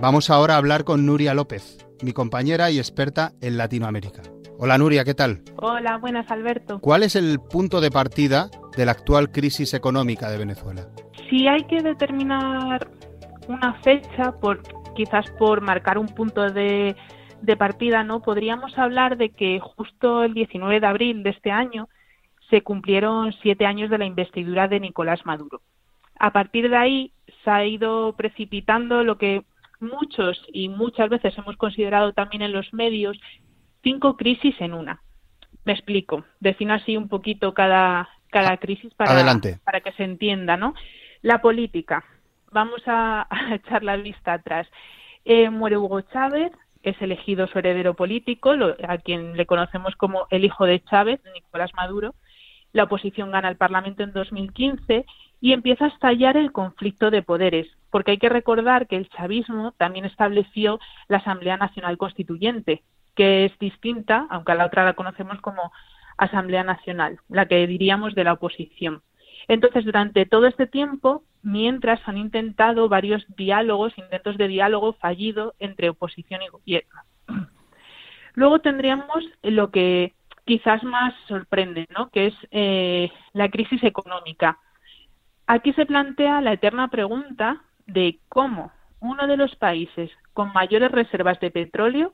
Vamos 0.00 0.30
ahora 0.30 0.54
a 0.54 0.58
hablar 0.58 0.84
con 0.84 1.06
Nuria 1.06 1.34
López, 1.34 1.78
mi 2.02 2.12
compañera 2.12 2.70
y 2.70 2.78
experta 2.78 3.32
en 3.40 3.56
Latinoamérica. 3.58 4.22
Hola 4.60 4.76
Nuria, 4.76 5.04
¿qué 5.04 5.14
tal? 5.14 5.42
Hola, 5.56 5.98
buenas 5.98 6.28
Alberto. 6.32 6.80
¿Cuál 6.80 7.04
es 7.04 7.14
el 7.14 7.38
punto 7.38 7.80
de 7.80 7.92
partida 7.92 8.50
de 8.76 8.86
la 8.86 8.90
actual 8.90 9.30
crisis 9.30 9.72
económica 9.72 10.28
de 10.30 10.38
Venezuela? 10.38 10.88
Si 11.30 11.46
hay 11.46 11.62
que 11.68 11.80
determinar 11.80 12.88
una 13.46 13.74
fecha, 13.82 14.32
por, 14.40 14.60
quizás 14.96 15.30
por 15.38 15.60
marcar 15.60 15.96
un 15.96 16.08
punto 16.08 16.50
de, 16.50 16.96
de 17.40 17.56
partida, 17.56 18.02
¿no? 18.02 18.20
Podríamos 18.20 18.76
hablar 18.76 19.16
de 19.16 19.28
que 19.28 19.60
justo 19.60 20.24
el 20.24 20.34
19 20.34 20.80
de 20.80 20.86
abril 20.88 21.22
de 21.22 21.30
este 21.30 21.52
año 21.52 21.88
se 22.50 22.62
cumplieron 22.62 23.32
siete 23.40 23.64
años 23.64 23.90
de 23.90 23.98
la 23.98 24.06
investidura 24.06 24.66
de 24.66 24.80
Nicolás 24.80 25.24
Maduro. 25.24 25.60
A 26.18 26.32
partir 26.32 26.68
de 26.68 26.76
ahí 26.76 27.12
se 27.44 27.50
ha 27.50 27.64
ido 27.64 28.12
precipitando 28.14 29.04
lo 29.04 29.18
que 29.18 29.44
muchos 29.78 30.44
y 30.52 30.68
muchas 30.68 31.10
veces 31.10 31.38
hemos 31.38 31.56
considerado 31.56 32.12
también 32.12 32.42
en 32.42 32.52
los 32.52 32.74
medios 32.74 33.16
cinco 33.82 34.16
crisis 34.16 34.54
en 34.60 34.74
una. 34.74 35.02
Me 35.64 35.72
explico. 35.72 36.24
Defino 36.40 36.74
así 36.74 36.96
un 36.96 37.08
poquito 37.08 37.54
cada, 37.54 38.08
cada 38.30 38.56
crisis 38.56 38.92
para, 38.94 39.12
para 39.64 39.80
que 39.80 39.92
se 39.92 40.04
entienda, 40.04 40.56
¿no? 40.56 40.74
La 41.22 41.40
política. 41.40 42.04
Vamos 42.50 42.82
a, 42.86 43.26
a 43.30 43.54
echar 43.54 43.82
la 43.82 43.96
vista 43.96 44.34
atrás. 44.34 44.66
Eh, 45.24 45.50
muere 45.50 45.76
Hugo 45.76 46.00
Chávez, 46.02 46.52
es 46.82 47.00
elegido 47.02 47.46
su 47.48 47.58
heredero 47.58 47.94
político, 47.94 48.52
a 48.86 48.98
quien 48.98 49.36
le 49.36 49.46
conocemos 49.46 49.94
como 49.96 50.26
el 50.30 50.44
hijo 50.44 50.64
de 50.64 50.82
Chávez, 50.84 51.20
Nicolás 51.34 51.72
Maduro. 51.74 52.14
La 52.72 52.84
oposición 52.84 53.30
gana 53.30 53.48
el 53.48 53.56
Parlamento 53.56 54.02
en 54.02 54.12
2015 54.12 55.04
y 55.40 55.52
empieza 55.52 55.86
a 55.86 55.88
estallar 55.88 56.36
el 56.36 56.52
conflicto 56.52 57.10
de 57.10 57.22
poderes, 57.22 57.66
porque 57.90 58.12
hay 58.12 58.18
que 58.18 58.28
recordar 58.28 58.86
que 58.86 58.96
el 58.96 59.08
chavismo 59.08 59.72
también 59.72 60.04
estableció 60.04 60.78
la 61.08 61.18
Asamblea 61.18 61.56
Nacional 61.56 61.96
Constituyente, 61.96 62.82
que 63.18 63.46
es 63.46 63.58
distinta, 63.58 64.28
aunque 64.30 64.52
a 64.52 64.54
la 64.54 64.66
otra 64.66 64.84
la 64.84 64.92
conocemos 64.92 65.40
como 65.40 65.72
Asamblea 66.18 66.62
Nacional, 66.62 67.18
la 67.28 67.46
que 67.46 67.66
diríamos 67.66 68.14
de 68.14 68.22
la 68.22 68.34
oposición. 68.34 69.02
Entonces, 69.48 69.84
durante 69.84 70.24
todo 70.24 70.46
este 70.46 70.68
tiempo, 70.68 71.24
mientras 71.42 72.00
han 72.06 72.16
intentado 72.16 72.88
varios 72.88 73.26
diálogos, 73.36 73.98
intentos 73.98 74.38
de 74.38 74.46
diálogo 74.46 74.92
fallido 74.92 75.56
entre 75.58 75.88
oposición 75.88 76.42
y 76.42 76.48
gobierno. 76.48 77.02
Luego 78.34 78.60
tendríamos 78.60 79.24
lo 79.42 79.72
que 79.72 80.14
quizás 80.44 80.84
más 80.84 81.12
sorprende, 81.26 81.86
¿no? 81.90 82.10
que 82.10 82.26
es 82.26 82.34
eh, 82.52 83.10
la 83.32 83.48
crisis 83.48 83.82
económica. 83.82 84.60
Aquí 85.48 85.72
se 85.72 85.86
plantea 85.86 86.40
la 86.40 86.52
eterna 86.52 86.86
pregunta 86.86 87.64
de 87.84 88.20
cómo 88.28 88.70
uno 89.00 89.26
de 89.26 89.36
los 89.36 89.56
países 89.56 90.08
con 90.34 90.52
mayores 90.52 90.92
reservas 90.92 91.40
de 91.40 91.50
petróleo 91.50 92.12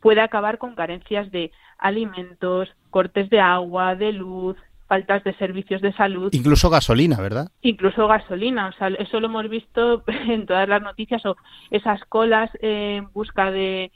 puede 0.00 0.20
acabar 0.20 0.58
con 0.58 0.74
carencias 0.74 1.30
de 1.30 1.52
alimentos, 1.78 2.68
cortes 2.90 3.30
de 3.30 3.40
agua, 3.40 3.94
de 3.94 4.12
luz, 4.12 4.56
faltas 4.86 5.22
de 5.24 5.34
servicios 5.34 5.80
de 5.80 5.92
salud. 5.92 6.30
Incluso 6.32 6.68
gasolina, 6.68 7.20
¿verdad? 7.20 7.48
Incluso 7.62 8.08
gasolina, 8.08 8.68
o 8.68 8.72
sea, 8.72 8.88
eso 8.88 9.20
lo 9.20 9.26
hemos 9.26 9.48
visto 9.48 10.02
en 10.06 10.46
todas 10.46 10.68
las 10.68 10.82
noticias, 10.82 11.24
o 11.26 11.36
esas 11.70 12.04
colas 12.06 12.50
en 12.60 13.12
busca 13.12 13.50
de, 13.50 13.92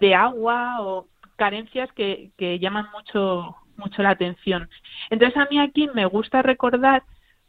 de 0.00 0.14
agua 0.14 0.82
o 0.82 1.06
carencias 1.36 1.90
que, 1.92 2.30
que 2.36 2.58
llaman 2.58 2.88
mucho, 2.92 3.56
mucho 3.76 4.02
la 4.02 4.10
atención. 4.10 4.68
Entonces 5.10 5.36
a 5.36 5.46
mí 5.50 5.58
aquí 5.58 5.88
me 5.94 6.06
gusta 6.06 6.42
recordar 6.42 7.04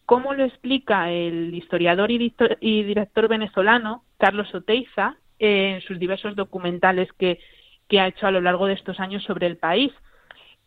cómo 0.06 0.34
lo 0.34 0.46
explica 0.46 1.12
el 1.12 1.54
historiador 1.54 2.12
y, 2.12 2.32
director 2.62 3.28
venezolano 3.28 4.04
Carlos 4.18 4.54
Oteiza 4.54 5.18
en 5.40 5.82
sus 5.82 6.00
diversos 6.00 6.36
documentales 6.36 7.10
que, 7.18 7.40
que, 7.88 8.00
ha 8.00 8.08
hecho 8.08 8.28
a 8.28 8.32
lo 8.32 8.42
largo 8.42 8.68
de 8.68 8.74
estos 8.74 9.00
años 9.00 9.24
sobre 9.24 9.48
el 9.48 9.58
país. 9.58 9.92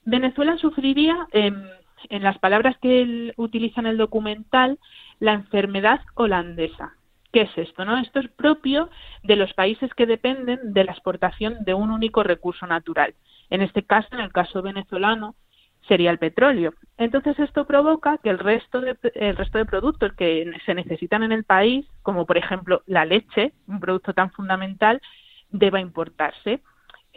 Venezuela 0.04 0.56
sufriría 0.58 1.26
en 1.32 2.22
las 2.22 2.38
palabras 2.38 2.76
que 2.80 3.32
utiliza 3.36 3.80
en 3.80 3.86
el 3.86 3.98
documental, 3.98 4.78
la 5.20 5.32
enfermedad 5.32 6.00
holandesa. 6.14 6.94
¿Qué 7.32 7.42
es 7.42 7.50
esto? 7.56 7.84
No? 7.84 7.98
Esto 7.98 8.20
es 8.20 8.28
propio 8.28 8.88
de 9.22 9.36
los 9.36 9.52
países 9.52 9.92
que 9.94 10.06
dependen 10.06 10.72
de 10.72 10.84
la 10.84 10.92
exportación 10.92 11.58
de 11.64 11.74
un 11.74 11.90
único 11.90 12.22
recurso 12.22 12.66
natural. 12.66 13.14
En 13.50 13.60
este 13.60 13.82
caso, 13.82 14.08
en 14.12 14.20
el 14.20 14.32
caso 14.32 14.62
venezolano, 14.62 15.34
sería 15.86 16.10
el 16.10 16.18
petróleo. 16.18 16.74
Entonces 16.96 17.38
esto 17.38 17.66
provoca 17.66 18.18
que 18.18 18.30
el 18.30 18.38
resto 18.38 18.80
de, 18.80 18.96
el 19.14 19.36
resto 19.36 19.58
de 19.58 19.64
productos 19.64 20.12
que 20.14 20.50
se 20.64 20.74
necesitan 20.74 21.22
en 21.22 21.32
el 21.32 21.44
país, 21.44 21.86
como 22.02 22.26
por 22.26 22.38
ejemplo 22.38 22.82
la 22.86 23.04
leche, 23.04 23.52
un 23.66 23.80
producto 23.80 24.14
tan 24.14 24.30
fundamental, 24.30 25.00
deba 25.50 25.80
importarse. 25.80 26.60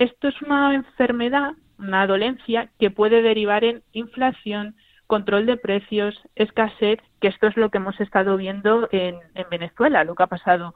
Esto 0.02 0.30
es 0.30 0.42
una 0.42 0.74
enfermedad 0.74 1.52
una 1.78 2.08
dolencia 2.08 2.72
que 2.80 2.90
puede 2.90 3.22
derivar 3.22 3.64
en 3.64 3.84
inflación, 3.92 4.76
control 5.06 5.46
de 5.46 5.58
precios, 5.58 6.20
escasez, 6.36 7.00
que 7.20 7.28
esto 7.28 7.46
es 7.46 7.56
lo 7.56 7.70
que 7.70 7.78
hemos 7.78 8.00
estado 8.02 8.36
viendo 8.36 8.90
en, 8.92 9.20
Venezuela, 9.52 10.04
lo 10.04 10.16
que 10.16 10.24
ha 10.24 10.28
pasado 10.28 10.74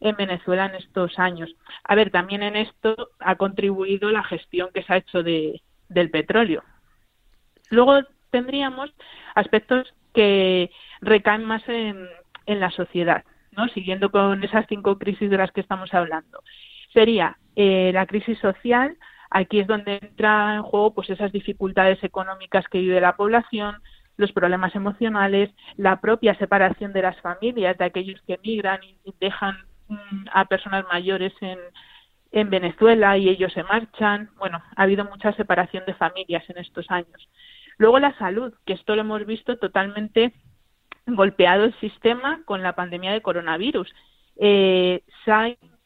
en 0.00 0.14
Venezuela 0.16 0.66
en 0.66 0.74
estos 0.74 1.18
años. 1.18 1.54
A 1.84 1.94
ver, 1.94 2.10
también 2.10 2.42
en 2.42 2.54
esto 2.54 3.08
ha 3.18 3.36
contribuido 3.36 4.10
la 4.10 4.22
gestión 4.24 4.68
que 4.74 4.82
se 4.82 4.92
ha 4.92 4.98
hecho 4.98 5.22
de, 5.22 5.62
del 5.88 6.10
petróleo. 6.10 6.62
Luego 7.70 8.00
tendríamos 8.30 8.92
aspectos 9.34 9.94
que 10.12 10.70
recaen 11.00 11.44
más 11.44 11.66
en, 11.66 12.08
en 12.44 12.60
la 12.60 12.70
sociedad, 12.70 13.24
¿no? 13.52 13.68
siguiendo 13.68 14.10
con 14.10 14.44
esas 14.44 14.66
cinco 14.68 14.98
crisis 14.98 15.30
de 15.30 15.38
las 15.38 15.50
que 15.52 15.62
estamos 15.62 15.94
hablando. 15.94 16.42
Sería 16.92 17.38
eh, 17.56 17.90
la 17.92 18.06
crisis 18.06 18.38
social, 18.38 18.96
Aquí 19.30 19.60
es 19.60 19.66
donde 19.66 19.98
entra 20.00 20.54
en 20.54 20.62
juego 20.62 20.94
pues 20.94 21.10
esas 21.10 21.32
dificultades 21.32 22.02
económicas 22.02 22.66
que 22.68 22.78
vive 22.78 23.00
la 23.00 23.16
población, 23.16 23.76
los 24.16 24.32
problemas 24.32 24.74
emocionales, 24.74 25.50
la 25.76 26.00
propia 26.00 26.34
separación 26.36 26.92
de 26.92 27.02
las 27.02 27.20
familias, 27.20 27.76
de 27.76 27.84
aquellos 27.84 28.20
que 28.22 28.34
emigran 28.34 28.80
y 28.82 29.14
dejan 29.20 29.56
mm, 29.88 30.26
a 30.32 30.44
personas 30.46 30.84
mayores 30.90 31.32
en, 31.40 31.58
en 32.32 32.50
Venezuela 32.50 33.18
y 33.18 33.28
ellos 33.28 33.52
se 33.52 33.64
marchan. 33.64 34.30
Bueno, 34.38 34.62
ha 34.74 34.82
habido 34.82 35.04
mucha 35.04 35.32
separación 35.32 35.84
de 35.86 35.94
familias 35.94 36.48
en 36.48 36.58
estos 36.58 36.90
años. 36.90 37.28
Luego 37.78 37.98
la 37.98 38.16
salud, 38.18 38.54
que 38.64 38.72
esto 38.72 38.94
lo 38.94 39.02
hemos 39.02 39.26
visto 39.26 39.58
totalmente 39.58 40.32
golpeado 41.06 41.64
el 41.64 41.78
sistema 41.78 42.40
con 42.46 42.62
la 42.62 42.74
pandemia 42.74 43.12
de 43.12 43.22
coronavirus. 43.22 43.92
Eh, 44.36 45.02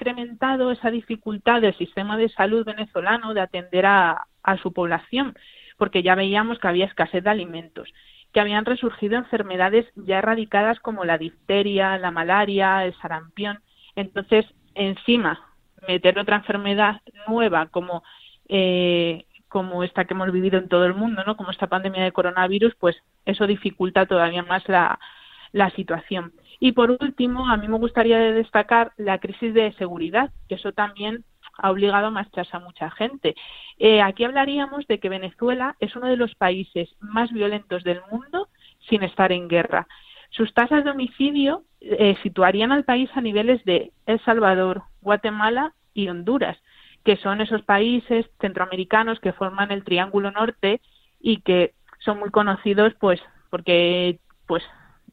incrementado 0.01 0.71
esa 0.71 0.91
dificultad 0.91 1.61
del 1.61 1.77
sistema 1.77 2.17
de 2.17 2.31
salud 2.31 2.65
venezolano 2.65 3.35
de 3.35 3.43
atender 3.43 3.85
a, 3.85 4.27
a 4.43 4.57
su 4.57 4.73
población, 4.73 5.37
porque 5.77 6.03
ya 6.03 6.15
veíamos 6.15 6.59
que 6.59 6.69
había 6.69 6.87
escasez 6.87 7.23
de 7.23 7.31
alimentos, 7.31 7.93
que 8.33 8.41
habían 8.41 8.65
resurgido 8.65 9.17
enfermedades 9.17 9.87
ya 9.97 10.19
erradicadas 10.19 10.81
como 10.81 11.05
la 11.05 11.19
difteria, 11.19 11.99
la 11.99 12.11
malaria, 12.11 12.85
el 12.87 12.95
sarampión. 13.01 13.61
Entonces, 13.95 14.47
encima, 14.75 15.41
meter 15.87 16.19
otra 16.19 16.37
enfermedad 16.37 17.01
nueva 17.29 17.67
como 17.67 18.03
eh, 18.49 19.27
como 19.49 19.83
esta 19.83 20.05
que 20.05 20.15
hemos 20.15 20.31
vivido 20.31 20.59
en 20.59 20.69
todo 20.69 20.87
el 20.87 20.95
mundo, 20.95 21.25
¿no? 21.27 21.37
Como 21.37 21.51
esta 21.51 21.67
pandemia 21.67 22.05
de 22.05 22.13
coronavirus, 22.13 22.75
pues 22.77 22.97
eso 23.27 23.49
dificulta 23.49 24.07
todavía 24.07 24.45
más 24.45 24.67
la, 24.69 24.99
la 25.53 25.71
situación. 25.71 26.33
Y 26.59 26.73
por 26.73 26.91
último, 26.91 27.49
a 27.49 27.57
mí 27.57 27.69
me 27.69 27.79
gustaría 27.79 28.19
destacar 28.19 28.93
la 28.97 29.19
crisis 29.19 29.55
de 29.55 29.73
seguridad, 29.73 30.31
que 30.49 30.57
eso 30.57 30.73
también 30.73 31.25
ha 31.57 31.71
obligado 31.71 32.07
a 32.07 32.11
marcharse 32.11 32.57
a 32.57 32.61
mucha 32.61 32.91
gente. 32.91 33.35
Eh, 33.79 34.03
aquí 34.03 34.25
hablaríamos 34.25 34.87
de 34.87 34.99
que 34.99 35.09
Venezuela 35.09 35.77
es 35.81 35.95
uno 35.97 36.07
de 36.07 36.17
los 36.17 36.35
países 36.35 36.89
más 37.01 37.33
violentos 37.33 37.85
del 37.85 38.01
mundo 38.11 38.49
sin 38.89 39.03
estar 39.03 39.33
en 39.33 39.49
guerra. 39.49 39.87
Sus 40.31 40.53
tasas 40.55 40.85
de 40.85 40.91
homicidio 40.91 41.65
eh, 41.81 42.17
situarían 42.23 42.73
al 42.73 42.85
país 42.85 43.11
a 43.15 43.21
niveles 43.21 43.65
de 43.65 43.93
El 44.07 44.21
Salvador, 44.21 44.85
Guatemala 45.01 45.75
y 45.93 46.09
Honduras, 46.09 46.57
que 47.05 47.17
son 47.17 47.41
esos 47.41 47.63
países 47.63 48.27
centroamericanos 48.41 49.19
que 49.21 49.33
forman 49.33 49.73
el 49.73 49.85
Triángulo 49.85 50.31
Norte 50.31 50.81
y 51.21 51.41
que 51.41 51.75
son 51.99 52.19
muy 52.19 52.31
conocidos 52.31 52.95
pues 53.01 53.21
porque 53.51 54.19
pues 54.47 54.63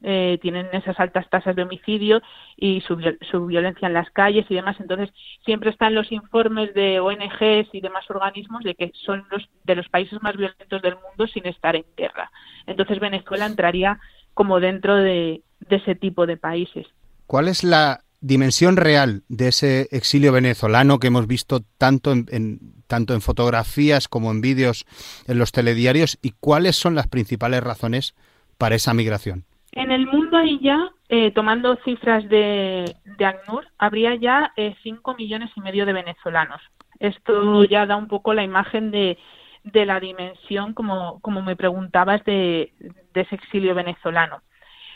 eh, 0.02 0.38
tienen 0.40 0.68
esas 0.72 0.98
altas 1.00 1.28
tasas 1.28 1.56
de 1.56 1.62
homicidio 1.62 2.22
y 2.56 2.80
su, 2.82 2.98
su, 3.30 3.46
violencia 3.46 3.86
en 3.88 3.94
las 3.94 4.10
calles 4.10 4.46
y 4.48 4.54
demás. 4.54 4.76
Entonces, 4.80 5.10
siempre 5.44 5.70
están 5.70 5.94
los 5.94 6.10
informes 6.12 6.74
de 6.74 7.00
ONGs 7.00 7.68
y 7.72 7.80
demás 7.80 8.08
organismos 8.08 8.62
de 8.64 8.74
que 8.74 8.92
son 9.04 9.24
los 9.30 9.48
de 9.64 9.74
los 9.74 9.88
países 9.88 10.22
más 10.22 10.36
violentos 10.36 10.82
del 10.82 10.94
mundo 10.96 11.26
sin 11.26 11.46
estar 11.46 11.76
en 11.76 11.84
guerra. 11.96 12.30
Entonces, 12.66 13.00
Venezuela 13.00 13.46
entraría 13.46 13.98
como 14.34 14.60
dentro 14.60 14.96
de, 14.96 15.42
de 15.60 15.76
ese 15.76 15.94
tipo 15.94 16.26
de 16.26 16.36
países. 16.36 16.86
¿Cuál 17.26 17.48
es 17.48 17.64
la 17.64 18.00
dimensión 18.20 18.76
real 18.76 19.22
de 19.28 19.48
ese 19.48 19.88
exilio 19.90 20.32
venezolano 20.32 20.98
que 20.98 21.06
hemos 21.08 21.26
visto 21.26 21.64
tanto 21.78 22.12
en, 22.12 22.82
tanto 22.86 23.14
en 23.14 23.20
fotografías 23.20 24.08
como 24.08 24.30
en 24.30 24.40
vídeos 24.40 24.86
en 25.26 25.38
los 25.38 25.52
telediarios 25.52 26.18
y 26.22 26.32
cuáles 26.40 26.76
son 26.76 26.94
las 26.94 27.06
principales 27.06 27.62
razones 27.62 28.14
para 28.56 28.74
esa 28.74 28.94
migración? 28.94 29.44
En 29.72 29.90
el 29.90 30.06
mundo 30.06 30.36
ahí 30.36 30.58
ya, 30.60 30.90
eh, 31.08 31.30
tomando 31.32 31.76
cifras 31.84 32.28
de, 32.28 32.96
de 33.04 33.24
ACNUR, 33.24 33.66
habría 33.78 34.14
ya 34.14 34.52
eh, 34.56 34.74
5 34.82 35.14
millones 35.14 35.50
y 35.56 35.60
medio 35.60 35.86
de 35.86 35.92
venezolanos. 35.92 36.60
Esto 36.98 37.64
ya 37.64 37.86
da 37.86 37.96
un 37.96 38.08
poco 38.08 38.34
la 38.34 38.42
imagen 38.42 38.90
de, 38.90 39.18
de 39.64 39.86
la 39.86 40.00
dimensión, 40.00 40.74
como, 40.74 41.20
como 41.20 41.42
me 41.42 41.54
preguntabas, 41.54 42.24
de, 42.24 42.72
de 43.12 43.20
ese 43.20 43.34
exilio 43.34 43.74
venezolano. 43.74 44.42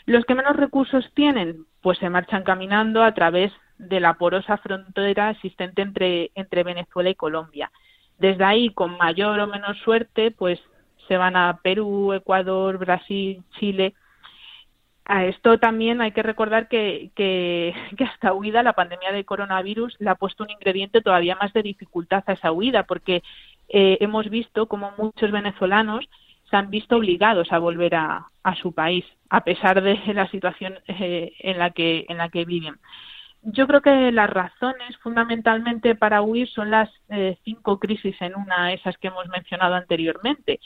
Los 0.05 0.25
que 0.25 0.35
menos 0.35 0.57
recursos 0.57 1.09
tienen, 1.13 1.65
pues 1.81 1.97
se 1.99 2.09
marchan 2.09 2.43
caminando 2.43 3.03
a 3.03 3.13
través 3.13 3.53
de 3.77 3.99
la 3.99 4.15
porosa 4.15 4.57
frontera 4.57 5.31
existente 5.31 5.81
entre, 5.81 6.31
entre 6.35 6.63
Venezuela 6.63 7.09
y 7.09 7.15
Colombia. 7.15 7.71
Desde 8.17 8.43
ahí, 8.43 8.69
con 8.69 8.97
mayor 8.97 9.39
o 9.39 9.47
menor 9.47 9.77
suerte, 9.77 10.31
pues 10.31 10.59
se 11.07 11.17
van 11.17 11.35
a 11.35 11.59
Perú, 11.63 12.13
Ecuador, 12.13 12.77
Brasil, 12.77 13.43
Chile 13.59 13.93
a 15.05 15.25
esto 15.25 15.57
también 15.57 16.01
hay 16.01 16.11
que 16.11 16.23
recordar 16.23 16.67
que, 16.67 17.11
que, 17.15 17.73
que, 17.97 18.03
hasta 18.03 18.33
huida 18.33 18.63
la 18.63 18.73
pandemia 18.73 19.11
de 19.11 19.25
coronavirus 19.25 19.95
le 19.99 20.09
ha 20.09 20.15
puesto 20.15 20.43
un 20.43 20.51
ingrediente 20.51 21.01
todavía 21.01 21.35
más 21.35 21.53
de 21.53 21.63
dificultad 21.63 22.23
a 22.27 22.33
esa 22.33 22.51
huida, 22.51 22.83
porque 22.83 23.23
eh, 23.69 23.97
hemos 24.01 24.29
visto 24.29 24.67
como 24.67 24.93
muchos 24.97 25.31
venezolanos 25.31 26.07
se 26.49 26.57
han 26.57 26.69
visto 26.69 26.97
obligados 26.97 27.51
a 27.51 27.57
volver 27.57 27.95
a, 27.95 28.27
a 28.43 28.55
su 28.55 28.73
país, 28.73 29.05
a 29.29 29.43
pesar 29.43 29.81
de 29.81 29.95
la 30.13 30.29
situación 30.29 30.79
eh, 30.87 31.33
en, 31.39 31.57
la 31.57 31.71
que, 31.71 32.05
en 32.07 32.17
la 32.17 32.29
que 32.29 32.45
viven. 32.45 32.75
Yo 33.41 33.67
creo 33.67 33.81
que 33.81 34.11
las 34.11 34.29
razones 34.29 34.95
fundamentalmente 35.01 35.95
para 35.95 36.21
huir 36.21 36.47
son 36.47 36.71
las 36.71 36.89
eh, 37.09 37.37
cinco 37.43 37.77
crisis 37.77 38.15
en 38.21 38.35
una, 38.35 38.71
esas 38.71 38.97
que 38.97 39.07
hemos 39.07 39.27
mencionado 39.27 39.75
anteriormente 39.75 40.61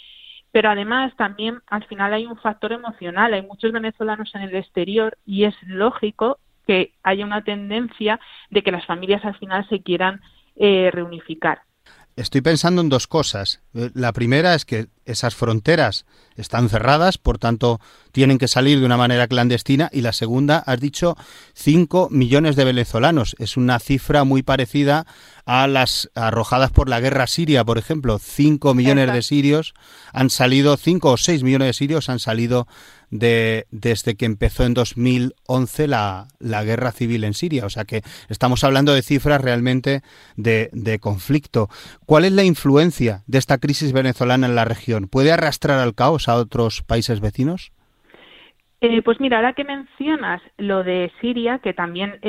pero 0.52 0.70
además 0.70 1.16
también 1.16 1.62
al 1.68 1.84
final 1.86 2.14
hay 2.14 2.26
un 2.26 2.38
factor 2.38 2.72
emocional, 2.72 3.34
hay 3.34 3.42
muchos 3.42 3.72
venezolanos 3.72 4.34
en 4.36 4.42
el 4.42 4.56
exterior 4.56 5.18
y 5.26 5.46
es 5.46 5.56
lógico 5.64 6.40
que 6.66 6.94
haya 7.04 7.26
una 7.26 7.44
tendencia 7.44 8.20
de 8.50 8.62
que 8.62 8.72
las 8.72 8.86
familias 8.86 9.24
al 9.26 9.38
final 9.38 9.68
se 9.70 9.82
quieran 9.82 10.22
eh, 10.56 10.90
reunificar. 10.92 11.62
Estoy 12.18 12.42
pensando 12.42 12.82
en 12.82 12.90
dos 12.90 13.06
cosas. 13.06 13.60
La 13.74 14.12
primera 14.12 14.56
es 14.56 14.66
que 14.66 14.88
esas 15.06 15.36
fronteras 15.36 16.08
están 16.36 16.68
cerradas, 16.68 17.20
por 17.20 17.38
tanto 17.38 17.80
tienen 18.12 18.40
que 18.40 18.48
salir 18.48 18.80
de 18.80 18.88
una 18.88 18.98
manera 18.98 19.28
clandestina. 19.28 19.88
Y 19.94 20.02
la 20.02 20.14
segunda, 20.14 20.58
has 20.58 20.80
dicho 20.80 21.16
5 21.54 22.10
millones 22.10 22.56
de 22.56 22.66
venezolanos. 22.66 23.36
Es 23.38 23.56
una 23.56 23.78
cifra 23.78 24.24
muy 24.24 24.42
parecida 24.42 25.06
a 25.46 25.68
las 25.68 26.10
arrojadas 26.16 26.72
por 26.72 26.90
la 26.90 27.00
guerra 27.00 27.28
siria, 27.28 27.64
por 27.64 27.78
ejemplo. 27.78 28.18
5 28.18 28.74
millones 28.74 29.14
de 29.14 29.22
sirios 29.22 29.76
han 30.12 30.32
salido, 30.32 30.76
5 30.76 31.12
o 31.12 31.18
6 31.18 31.44
millones 31.44 31.68
de 31.68 31.74
sirios 31.74 32.10
han 32.10 32.18
salido 32.18 32.68
de, 33.10 33.66
desde 33.72 34.16
que 34.16 34.26
empezó 34.26 34.66
en 34.66 34.74
2011 34.74 35.88
la, 35.88 36.28
la, 36.40 36.64
guerra 36.64 36.92
civil 36.92 37.24
en 37.24 37.34
Siria. 37.34 37.66
O 37.66 37.70
sea 37.70 37.86
que 37.86 38.02
estamos 38.30 38.64
hablando 38.64 38.94
de 38.94 39.02
cifras 39.02 39.42
realmente 39.42 40.02
de, 40.36 40.70
de 40.74 41.00
conflicto. 41.00 41.70
¿Cuál 42.06 42.26
es 42.26 42.32
la 42.32 42.44
influencia 42.44 43.24
de 43.28 43.38
esta 43.38 43.58
crisis 43.58 43.94
venezolana 43.94 44.48
en 44.48 44.56
la 44.56 44.66
región? 44.66 45.08
¿Puede 45.08 45.32
arrastrar 45.32 45.80
al 45.80 45.96
caos 45.96 46.28
a 46.30 46.36
otros 46.36 46.82
países 46.84 47.22
vecinos? 47.22 47.72
Eh, 48.80 49.02
pues 49.02 49.20
mira, 49.20 49.38
ahora 49.38 49.54
que 49.54 49.64
mencionas 49.64 50.40
lo 50.58 50.84
de 50.84 51.12
Siria, 51.20 51.60
que 51.60 51.74
también 51.74 52.20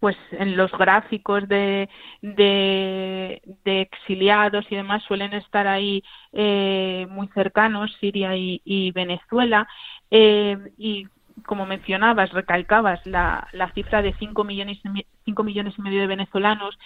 pues 0.00 0.16
en 0.32 0.56
los 0.56 0.70
gráficos 0.72 1.48
de, 1.48 1.88
de, 2.22 3.40
exiliados 3.64 4.64
y 4.70 4.76
demás 4.76 5.02
suelen 5.04 5.32
estar 5.34 5.66
ahí 5.66 6.04
eh, 6.32 7.06
muy 7.10 7.28
cercanos, 7.28 7.96
Siria 8.00 8.36
y, 8.36 8.92
Venezuela. 8.92 9.66
Eh, 10.10 10.56
y 10.78 11.06
como 11.46 11.66
mencionabas, 11.66 12.32
recalcabas 12.32 13.04
la, 13.06 13.48
cifra 13.74 14.02
de 14.02 14.14
5 14.14 14.44
millones, 14.44 14.78
cinco 15.24 15.44
millones 15.44 15.74
y 15.78 15.82
medio 15.82 16.00
de 16.00 16.06
venezolanos. 16.06 16.78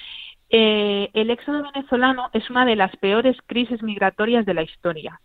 Eh, 0.50 1.10
el 1.14 1.30
éxodo 1.30 1.62
venezolano 1.62 2.30
es 2.32 2.48
una 2.50 2.64
de 2.64 2.76
las 2.76 2.94
peores 2.96 3.36
crisis 3.46 3.82
migratorias 3.82 4.46
de 4.46 4.54
la 4.54 4.62
historia. 4.62 5.20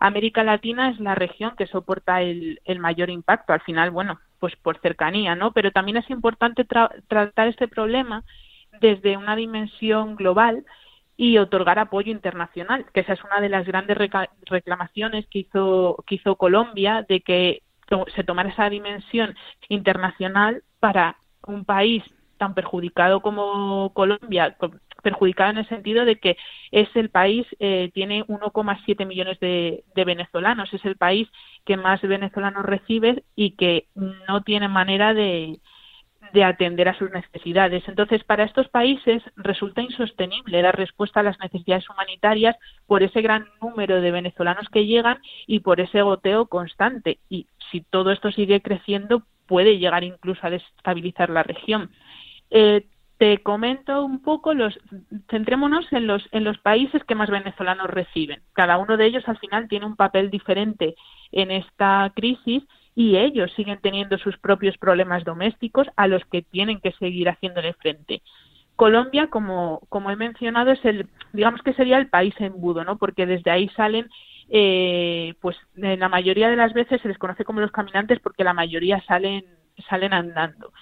América 0.00 0.42
Latina 0.42 0.90
es 0.90 0.98
la 0.98 1.14
región 1.14 1.54
que 1.56 1.66
soporta 1.66 2.22
el, 2.22 2.60
el 2.64 2.78
mayor 2.78 3.08
impacto. 3.08 3.52
Al 3.52 3.60
final, 3.60 3.90
bueno, 3.90 4.18
pues 4.42 4.56
por 4.56 4.80
cercanía, 4.80 5.36
¿no? 5.36 5.52
Pero 5.52 5.70
también 5.70 5.98
es 5.98 6.10
importante 6.10 6.64
tratar 6.64 7.46
este 7.46 7.68
problema 7.68 8.24
desde 8.80 9.16
una 9.16 9.36
dimensión 9.36 10.16
global 10.16 10.64
y 11.16 11.38
otorgar 11.38 11.78
apoyo 11.78 12.10
internacional, 12.10 12.86
que 12.92 13.02
esa 13.02 13.12
es 13.12 13.22
una 13.22 13.40
de 13.40 13.48
las 13.48 13.64
grandes 13.64 13.96
reclamaciones 14.46 15.28
que 15.28 15.38
hizo, 15.38 16.02
que 16.08 16.16
hizo 16.16 16.34
Colombia, 16.34 17.06
de 17.08 17.20
que 17.20 17.62
se 18.16 18.24
tomara 18.24 18.48
esa 18.48 18.68
dimensión 18.68 19.36
internacional 19.68 20.64
para 20.80 21.18
un 21.46 21.64
país 21.64 22.02
tan 22.36 22.54
perjudicado 22.54 23.20
como 23.20 23.92
Colombia, 23.94 24.56
perjudicada 25.02 25.50
en 25.50 25.58
el 25.58 25.68
sentido 25.68 26.04
de 26.04 26.16
que 26.16 26.36
es 26.70 26.88
el 26.94 27.10
país, 27.10 27.46
eh, 27.58 27.90
tiene 27.92 28.24
1,7 28.26 29.06
millones 29.06 29.38
de, 29.40 29.84
venezolanos, 29.94 30.72
es 30.72 30.84
el 30.84 30.96
país 30.96 31.28
que 31.64 31.76
más 31.76 32.00
venezolanos 32.02 32.64
recibe 32.64 33.24
y 33.36 33.52
que 33.52 33.86
no 33.94 34.42
tiene 34.42 34.68
manera 34.68 35.14
de, 35.14 35.60
de 36.32 36.44
atender 36.44 36.88
a 36.88 36.98
sus 36.98 37.10
necesidades. 37.10 37.82
Entonces, 37.86 38.24
para 38.24 38.44
estos 38.44 38.68
países 38.68 39.22
resulta 39.36 39.82
insostenible 39.82 40.62
dar 40.62 40.76
respuesta 40.76 41.20
a 41.20 41.24
las 41.24 41.38
necesidades 41.40 41.88
humanitarias 41.90 42.56
por 42.86 43.02
ese 43.02 43.20
gran 43.20 43.46
número 43.60 44.00
de 44.00 44.10
venezolanos 44.10 44.68
que 44.70 44.86
llegan 44.86 45.18
y 45.46 45.60
por 45.60 45.80
ese 45.80 46.02
goteo 46.02 46.46
constante. 46.46 47.18
Y 47.28 47.46
si 47.70 47.80
todo 47.82 48.12
esto 48.12 48.30
sigue 48.30 48.62
creciendo, 48.62 49.24
puede 49.46 49.78
llegar 49.78 50.04
incluso 50.04 50.46
a 50.46 50.50
destabilizar 50.50 51.28
la 51.28 51.42
región. 51.42 51.90
Eh, 52.50 52.86
te 53.22 53.38
comento 53.38 54.04
un 54.04 54.20
poco 54.20 54.52
los 54.52 54.76
centrémonos 55.30 55.86
en 55.92 56.08
los 56.08 56.28
en 56.32 56.42
los 56.42 56.58
países 56.58 57.04
que 57.04 57.14
más 57.14 57.30
venezolanos 57.30 57.86
reciben. 57.86 58.42
Cada 58.52 58.78
uno 58.78 58.96
de 58.96 59.06
ellos 59.06 59.22
al 59.28 59.38
final 59.38 59.68
tiene 59.68 59.86
un 59.86 59.94
papel 59.94 60.28
diferente 60.28 60.96
en 61.30 61.52
esta 61.52 62.10
crisis 62.16 62.64
y 62.96 63.18
ellos 63.18 63.52
siguen 63.54 63.78
teniendo 63.80 64.18
sus 64.18 64.36
propios 64.38 64.76
problemas 64.76 65.22
domésticos 65.22 65.86
a 65.94 66.08
los 66.08 66.24
que 66.32 66.42
tienen 66.42 66.80
que 66.80 66.90
seguir 66.98 67.28
haciéndole 67.28 67.74
frente. 67.74 68.22
Colombia, 68.74 69.28
como, 69.28 69.82
como 69.88 70.10
he 70.10 70.16
mencionado, 70.16 70.72
es 70.72 70.84
el, 70.84 71.06
digamos 71.32 71.62
que 71.62 71.74
sería 71.74 71.98
el 71.98 72.08
país 72.08 72.34
embudo, 72.40 72.82
¿no? 72.82 72.98
Porque 72.98 73.24
desde 73.24 73.52
ahí 73.52 73.68
salen 73.76 74.08
eh, 74.48 75.34
pues 75.40 75.56
la 75.76 76.08
mayoría 76.08 76.50
de 76.50 76.56
las 76.56 76.72
veces 76.72 77.00
se 77.00 77.06
les 77.06 77.18
conoce 77.18 77.44
como 77.44 77.60
los 77.60 77.70
caminantes 77.70 78.18
porque 78.18 78.42
la 78.42 78.52
mayoría 78.52 79.00
salen, 79.06 79.44
salen 79.88 80.12
andando. 80.12 80.72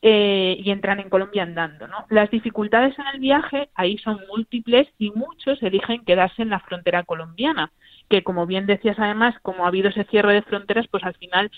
Eh, 0.00 0.56
y 0.60 0.70
entran 0.70 1.00
en 1.00 1.10
Colombia 1.10 1.42
andando. 1.42 1.88
¿no? 1.88 2.06
Las 2.08 2.30
dificultades 2.30 2.96
en 3.00 3.06
el 3.08 3.18
viaje 3.18 3.68
ahí 3.74 3.98
son 3.98 4.20
múltiples 4.28 4.86
y 4.96 5.10
muchos 5.10 5.60
eligen 5.60 6.04
quedarse 6.04 6.42
en 6.42 6.50
la 6.50 6.60
frontera 6.60 7.02
colombiana, 7.02 7.72
que 8.08 8.22
como 8.22 8.46
bien 8.46 8.66
decías 8.66 8.96
además, 9.00 9.34
como 9.42 9.64
ha 9.64 9.68
habido 9.68 9.88
ese 9.88 10.04
cierre 10.04 10.34
de 10.34 10.42
fronteras, 10.42 10.86
pues 10.88 11.02
al 11.02 11.14
final 11.14 11.50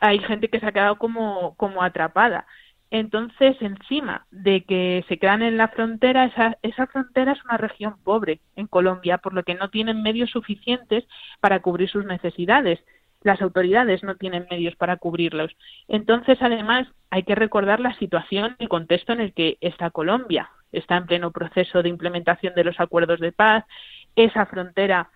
hay 0.00 0.18
gente 0.20 0.48
que 0.48 0.60
se 0.60 0.66
ha 0.66 0.72
quedado 0.72 0.96
como, 0.96 1.54
como 1.56 1.82
atrapada. 1.82 2.46
Entonces, 2.90 3.56
encima 3.60 4.26
de 4.30 4.64
que 4.64 5.04
se 5.08 5.18
quedan 5.18 5.42
en 5.42 5.58
la 5.58 5.68
frontera, 5.68 6.24
esa, 6.24 6.56
esa 6.62 6.86
frontera 6.86 7.32
es 7.32 7.44
una 7.44 7.58
región 7.58 7.96
pobre 8.02 8.40
en 8.56 8.66
Colombia, 8.66 9.18
por 9.18 9.34
lo 9.34 9.42
que 9.42 9.54
no 9.54 9.68
tienen 9.68 10.02
medios 10.02 10.30
suficientes 10.30 11.04
para 11.40 11.60
cubrir 11.60 11.90
sus 11.90 12.06
necesidades. 12.06 12.80
Las 13.22 13.42
autoridades 13.42 14.02
no 14.02 14.16
tienen 14.16 14.46
medios 14.50 14.76
para 14.76 14.96
cubrirlos. 14.96 15.56
Entonces, 15.88 16.38
además, 16.40 16.86
hay 17.10 17.24
que 17.24 17.34
recordar 17.34 17.80
la 17.80 17.94
situación 17.98 18.56
y 18.58 18.64
el 18.64 18.68
contexto 18.68 19.12
en 19.12 19.20
el 19.20 19.32
que 19.32 19.58
está 19.60 19.90
Colombia. 19.90 20.50
Está 20.72 20.96
en 20.96 21.06
pleno 21.06 21.30
proceso 21.32 21.82
de 21.82 21.88
implementación 21.88 22.54
de 22.54 22.64
los 22.64 22.78
acuerdos 22.78 23.20
de 23.20 23.32
paz. 23.32 23.64
Esa 24.14 24.46
frontera 24.46 25.10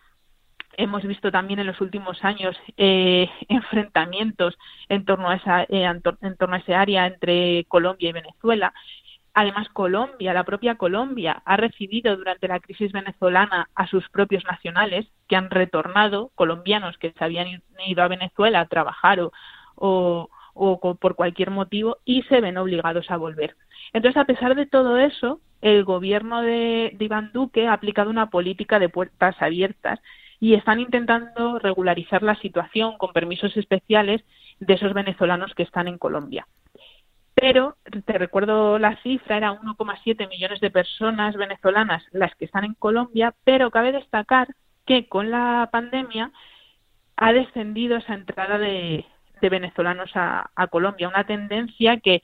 hemos 0.77 1.03
visto 1.05 1.31
también 1.31 1.61
en 1.61 1.67
los 1.67 1.81
últimos 1.81 2.25
años 2.25 2.57
eh, 2.77 3.29
enfrentamientos 3.49 4.57
en 4.89 5.05
torno 5.05 5.31
a 5.31 5.37
esa 5.37 5.63
eh, 5.65 5.85
en 5.85 6.37
torno 6.37 6.57
a 6.57 6.59
ese 6.59 6.75
área 6.75 7.07
entre 7.07 7.65
Colombia 7.69 8.11
y 8.11 8.13
Venezuela 8.13 8.73
además 9.35 9.69
Colombia 9.71 10.35
la 10.35 10.45
propia 10.45 10.77
Colombia 10.77 11.43
ha 11.45 11.57
recibido 11.57 12.17
durante 12.17 12.49
la 12.49 12.61
crisis 12.61 12.93
venezolana 12.93 13.69
a 13.75 13.87
sus 13.87 14.09
propios 14.11 14.45
nacionales 14.45 15.07
que 15.29 15.37
han 15.37 15.51
retornado 15.51 16.31
colombianos 16.35 16.99
que 16.99 17.13
se 17.13 17.25
habían 17.25 17.63
ido 17.87 18.03
a 18.03 18.09
Venezuela 18.09 18.61
a 18.61 18.67
trabajar 18.67 19.21
o, 19.75 20.29
por 21.01 21.15
cualquier 21.15 21.51
motivo 21.51 21.99
y 22.05 22.23
se 22.25 22.41
ven 22.41 22.59
obligados 22.59 23.11
a 23.11 23.17
volver 23.17 23.57
entonces 23.93 24.21
a 24.21 24.27
pesar 24.27 24.55
de 24.55 24.67
todo 24.67 24.99
eso 24.99 25.41
el 25.63 25.85
gobierno 25.85 26.43
de 26.43 26.97
Iván 26.99 27.31
Duque 27.33 27.69
ha 27.69 27.73
aplicado 27.73 28.11
una 28.11 28.31
política 28.31 28.79
de 28.79 28.89
puertas 28.89 29.37
abiertas 29.41 30.01
y 30.43 30.55
están 30.55 30.81
intentando 30.81 31.61
regularizar 31.61 32.25
la 32.25 32.35
situación 32.35 32.99
con 32.99 33.13
permisos 33.13 33.57
especiales 33.57 34.25
de 34.59 34.75
esos 34.75 34.93
venezolanos 34.93 35.55
que 35.55 35.63
están 35.63 35.87
en 35.87 35.99
Colombia. 35.99 36.49
Pero, 37.43 37.77
te 38.05 38.19
recuerdo 38.19 38.79
la 38.79 38.95
cifra, 39.03 39.37
era 39.37 39.51
1,7 39.51 40.29
millones 40.29 40.61
de 40.61 40.71
personas 40.71 41.35
venezolanas 41.35 42.05
las 42.13 42.33
que 42.37 42.45
están 42.45 42.63
en 42.63 42.75
Colombia, 42.75 43.35
pero 43.43 43.73
cabe 43.73 43.91
destacar 43.91 44.47
que 44.87 45.09
con 45.09 45.33
la 45.33 45.69
pandemia 45.73 46.31
ha 47.17 47.33
descendido 47.33 47.97
esa 47.97 48.15
entrada 48.15 48.59
de, 48.59 49.05
venezolanos 49.41 50.13
a, 50.15 50.53
Colombia, 50.71 51.09
una 51.09 51.25
tendencia 51.25 51.97
que, 51.97 52.23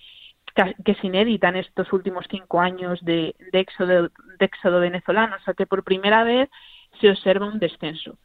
que 0.85 0.93
es 0.93 1.03
inédita 1.03 1.49
en 1.49 1.57
estos 1.57 1.93
últimos 1.93 2.25
cinco 2.31 2.61
años 2.61 3.05
de, 3.05 3.35
de, 3.51 3.67
de 4.39 4.45
éxodo 4.45 4.79
venezolano, 4.79 5.35
o 5.35 5.41
sea 5.41 5.55
que 5.55 5.67
por 5.67 5.83
primera 5.83 6.23
vez 6.23 6.49
se 7.01 7.11
observa 7.11 7.49
un 7.49 7.59
descenso. 7.59 8.17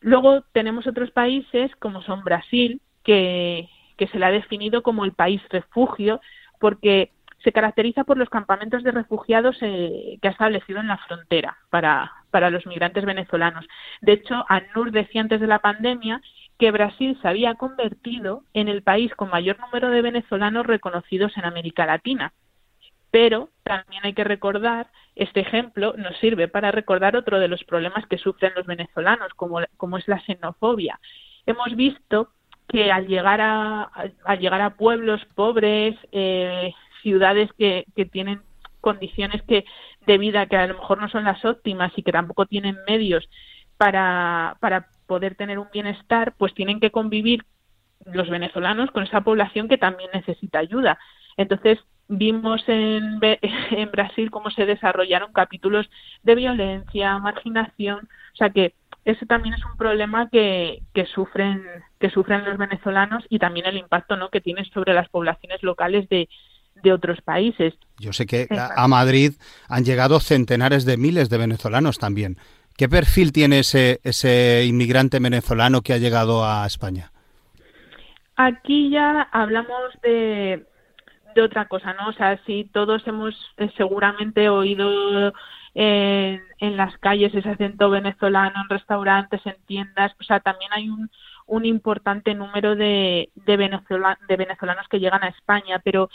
Luego 0.00 0.42
tenemos 0.52 0.88
otros 0.88 1.12
países 1.12 1.70
como 1.76 2.02
son 2.02 2.24
Brasil, 2.24 2.82
que, 3.04 3.68
que 4.00 4.08
se 4.08 4.18
le 4.18 4.24
ha 4.24 4.30
definido 4.30 4.82
como 4.82 5.04
el 5.04 5.12
país 5.12 5.42
refugio, 5.50 6.22
porque 6.58 7.10
se 7.44 7.52
caracteriza 7.52 8.04
por 8.04 8.16
los 8.16 8.30
campamentos 8.30 8.82
de 8.82 8.92
refugiados 8.92 9.58
eh, 9.60 10.16
que 10.22 10.28
ha 10.28 10.30
establecido 10.30 10.80
en 10.80 10.88
la 10.88 10.96
frontera 10.96 11.58
para, 11.68 12.10
para 12.30 12.48
los 12.48 12.64
migrantes 12.64 13.04
venezolanos. 13.04 13.66
De 14.00 14.12
hecho, 14.12 14.46
ANUR 14.48 14.90
decía 14.90 15.20
antes 15.20 15.38
de 15.38 15.46
la 15.46 15.58
pandemia 15.58 16.22
que 16.58 16.70
Brasil 16.70 17.18
se 17.20 17.28
había 17.28 17.56
convertido 17.56 18.42
en 18.54 18.68
el 18.68 18.82
país 18.82 19.14
con 19.16 19.28
mayor 19.28 19.60
número 19.60 19.90
de 19.90 20.00
venezolanos 20.00 20.66
reconocidos 20.66 21.36
en 21.36 21.44
América 21.44 21.84
Latina. 21.84 22.32
Pero 23.10 23.50
también 23.62 24.06
hay 24.06 24.14
que 24.14 24.24
recordar, 24.24 24.86
este 25.14 25.40
ejemplo 25.40 25.92
nos 25.98 26.16
sirve 26.20 26.48
para 26.48 26.72
recordar 26.72 27.16
otro 27.16 27.38
de 27.38 27.48
los 27.48 27.64
problemas 27.64 28.06
que 28.06 28.16
sufren 28.16 28.54
los 28.56 28.64
venezolanos, 28.64 29.34
como, 29.34 29.60
como 29.76 29.98
es 29.98 30.08
la 30.08 30.20
xenofobia. 30.20 30.98
Hemos 31.44 31.76
visto 31.76 32.30
que 32.70 32.90
al 32.92 33.06
llegar 33.06 33.40
a, 33.40 33.90
al 34.24 34.38
llegar 34.38 34.60
a 34.60 34.76
pueblos 34.76 35.20
pobres, 35.34 35.96
eh, 36.12 36.72
ciudades 37.02 37.50
que, 37.58 37.86
que 37.96 38.06
tienen 38.06 38.42
condiciones 38.80 39.42
que 39.42 39.64
de 40.06 40.18
vida 40.18 40.46
que 40.46 40.56
a 40.56 40.66
lo 40.66 40.74
mejor 40.74 41.00
no 41.00 41.08
son 41.08 41.24
las 41.24 41.44
óptimas 41.44 41.92
y 41.96 42.02
que 42.02 42.12
tampoco 42.12 42.46
tienen 42.46 42.78
medios 42.86 43.28
para, 43.76 44.56
para 44.60 44.88
poder 45.06 45.34
tener 45.34 45.58
un 45.58 45.68
bienestar, 45.72 46.34
pues 46.38 46.54
tienen 46.54 46.80
que 46.80 46.90
convivir 46.90 47.44
los 48.06 48.30
venezolanos 48.30 48.90
con 48.90 49.02
esa 49.02 49.20
población 49.20 49.68
que 49.68 49.78
también 49.78 50.10
necesita 50.14 50.58
ayuda. 50.58 50.98
Entonces, 51.36 51.78
vimos 52.08 52.62
en, 52.68 53.18
en 53.70 53.90
Brasil 53.90 54.30
cómo 54.30 54.50
se 54.50 54.66
desarrollaron 54.66 55.32
capítulos 55.32 55.90
de 56.22 56.34
violencia, 56.34 57.18
marginación, 57.18 58.08
o 58.34 58.36
sea 58.36 58.50
que 58.50 58.74
ese 59.04 59.26
también 59.26 59.54
es 59.54 59.64
un 59.64 59.76
problema 59.76 60.28
que, 60.28 60.82
que 60.92 61.06
sufren 61.06 61.62
que 61.98 62.10
sufren 62.10 62.44
los 62.44 62.58
venezolanos 62.58 63.24
y 63.28 63.38
también 63.38 63.66
el 63.66 63.76
impacto 63.76 64.16
¿no? 64.16 64.30
que 64.30 64.40
tiene 64.40 64.64
sobre 64.66 64.94
las 64.94 65.08
poblaciones 65.08 65.62
locales 65.62 66.08
de, 66.08 66.28
de 66.82 66.92
otros 66.92 67.20
países. 67.20 67.74
Yo 67.98 68.12
sé 68.12 68.26
que 68.26 68.48
a 68.50 68.88
Madrid 68.88 69.32
han 69.68 69.84
llegado 69.84 70.20
centenares 70.20 70.84
de 70.84 70.96
miles 70.96 71.28
de 71.28 71.38
venezolanos 71.38 71.98
también. 71.98 72.38
¿Qué 72.76 72.88
perfil 72.88 73.32
tiene 73.32 73.58
ese, 73.58 74.00
ese 74.04 74.64
inmigrante 74.64 75.18
venezolano 75.18 75.82
que 75.82 75.92
ha 75.92 75.98
llegado 75.98 76.44
a 76.46 76.64
España? 76.66 77.10
Aquí 78.36 78.90
ya 78.90 79.28
hablamos 79.32 79.92
de, 80.02 80.64
de 81.34 81.42
otra 81.42 81.68
cosa, 81.68 81.92
¿no? 81.92 82.08
O 82.08 82.12
sea, 82.14 82.40
si 82.46 82.64
todos 82.72 83.06
hemos 83.06 83.34
eh, 83.58 83.70
seguramente 83.76 84.48
oído 84.48 85.34
en, 85.74 86.42
en, 86.58 86.76
las 86.76 86.96
calles 86.98 87.34
ese 87.34 87.48
acento 87.48 87.90
venezolano, 87.90 88.62
en 88.62 88.68
restaurantes, 88.68 89.40
en 89.46 89.56
tiendas, 89.66 90.12
o 90.20 90.24
sea, 90.24 90.40
también 90.40 90.72
hay 90.72 90.88
un, 90.88 91.10
un 91.46 91.64
importante 91.64 92.34
número 92.34 92.76
de, 92.76 93.30
de, 93.34 93.56
de 93.56 94.36
venezolanos 94.36 94.88
que 94.88 95.00
llegan 95.00 95.22
a 95.22 95.28
España, 95.28 95.80
pero 95.84 96.08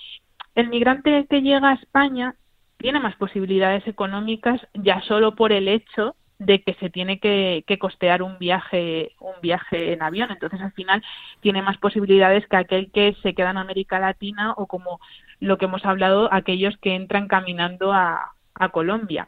el 0.56 0.70
migrante 0.70 1.28
que 1.30 1.42
llega 1.42 1.70
a 1.70 1.74
España 1.74 2.36
tiene 2.78 3.00
más 3.00 3.16
posibilidades 3.16 3.88
económicas 3.88 4.62
ya 4.74 5.02
solo 5.02 5.36
por 5.36 5.52
el 5.52 5.68
hecho 5.68 6.16
de 6.40 6.62
que 6.62 6.74
se 6.76 6.90
tiene 6.90 7.20
que, 7.20 7.64
que, 7.66 7.80
costear 7.80 8.22
un 8.22 8.38
viaje 8.38 9.14
un 9.20 9.36
viaje 9.42 9.94
en 9.94 10.02
avión. 10.02 10.32
Entonces 10.32 10.62
al 10.62 10.74
final 10.74 11.04
tiene 11.40 11.62
más 11.62 11.78
posibilidades 11.78 12.46
que 12.48 12.58
aquel 12.58 12.92
que 12.92 13.16
se 13.24 13.34
queda 13.34 13.52
en 13.52 13.58
América 13.58 14.00
Latina 14.00 14.54
o 14.58 14.68
como 14.68 15.00
lo 15.40 15.58
que 15.58 15.66
hemos 15.66 15.86
hablado 15.86 16.32
aquellos 16.34 16.78
que 16.78 16.96
entran 16.96 17.28
caminando 17.28 17.94
a, 17.94 18.35
a 18.56 18.70
Colombia 18.70 19.28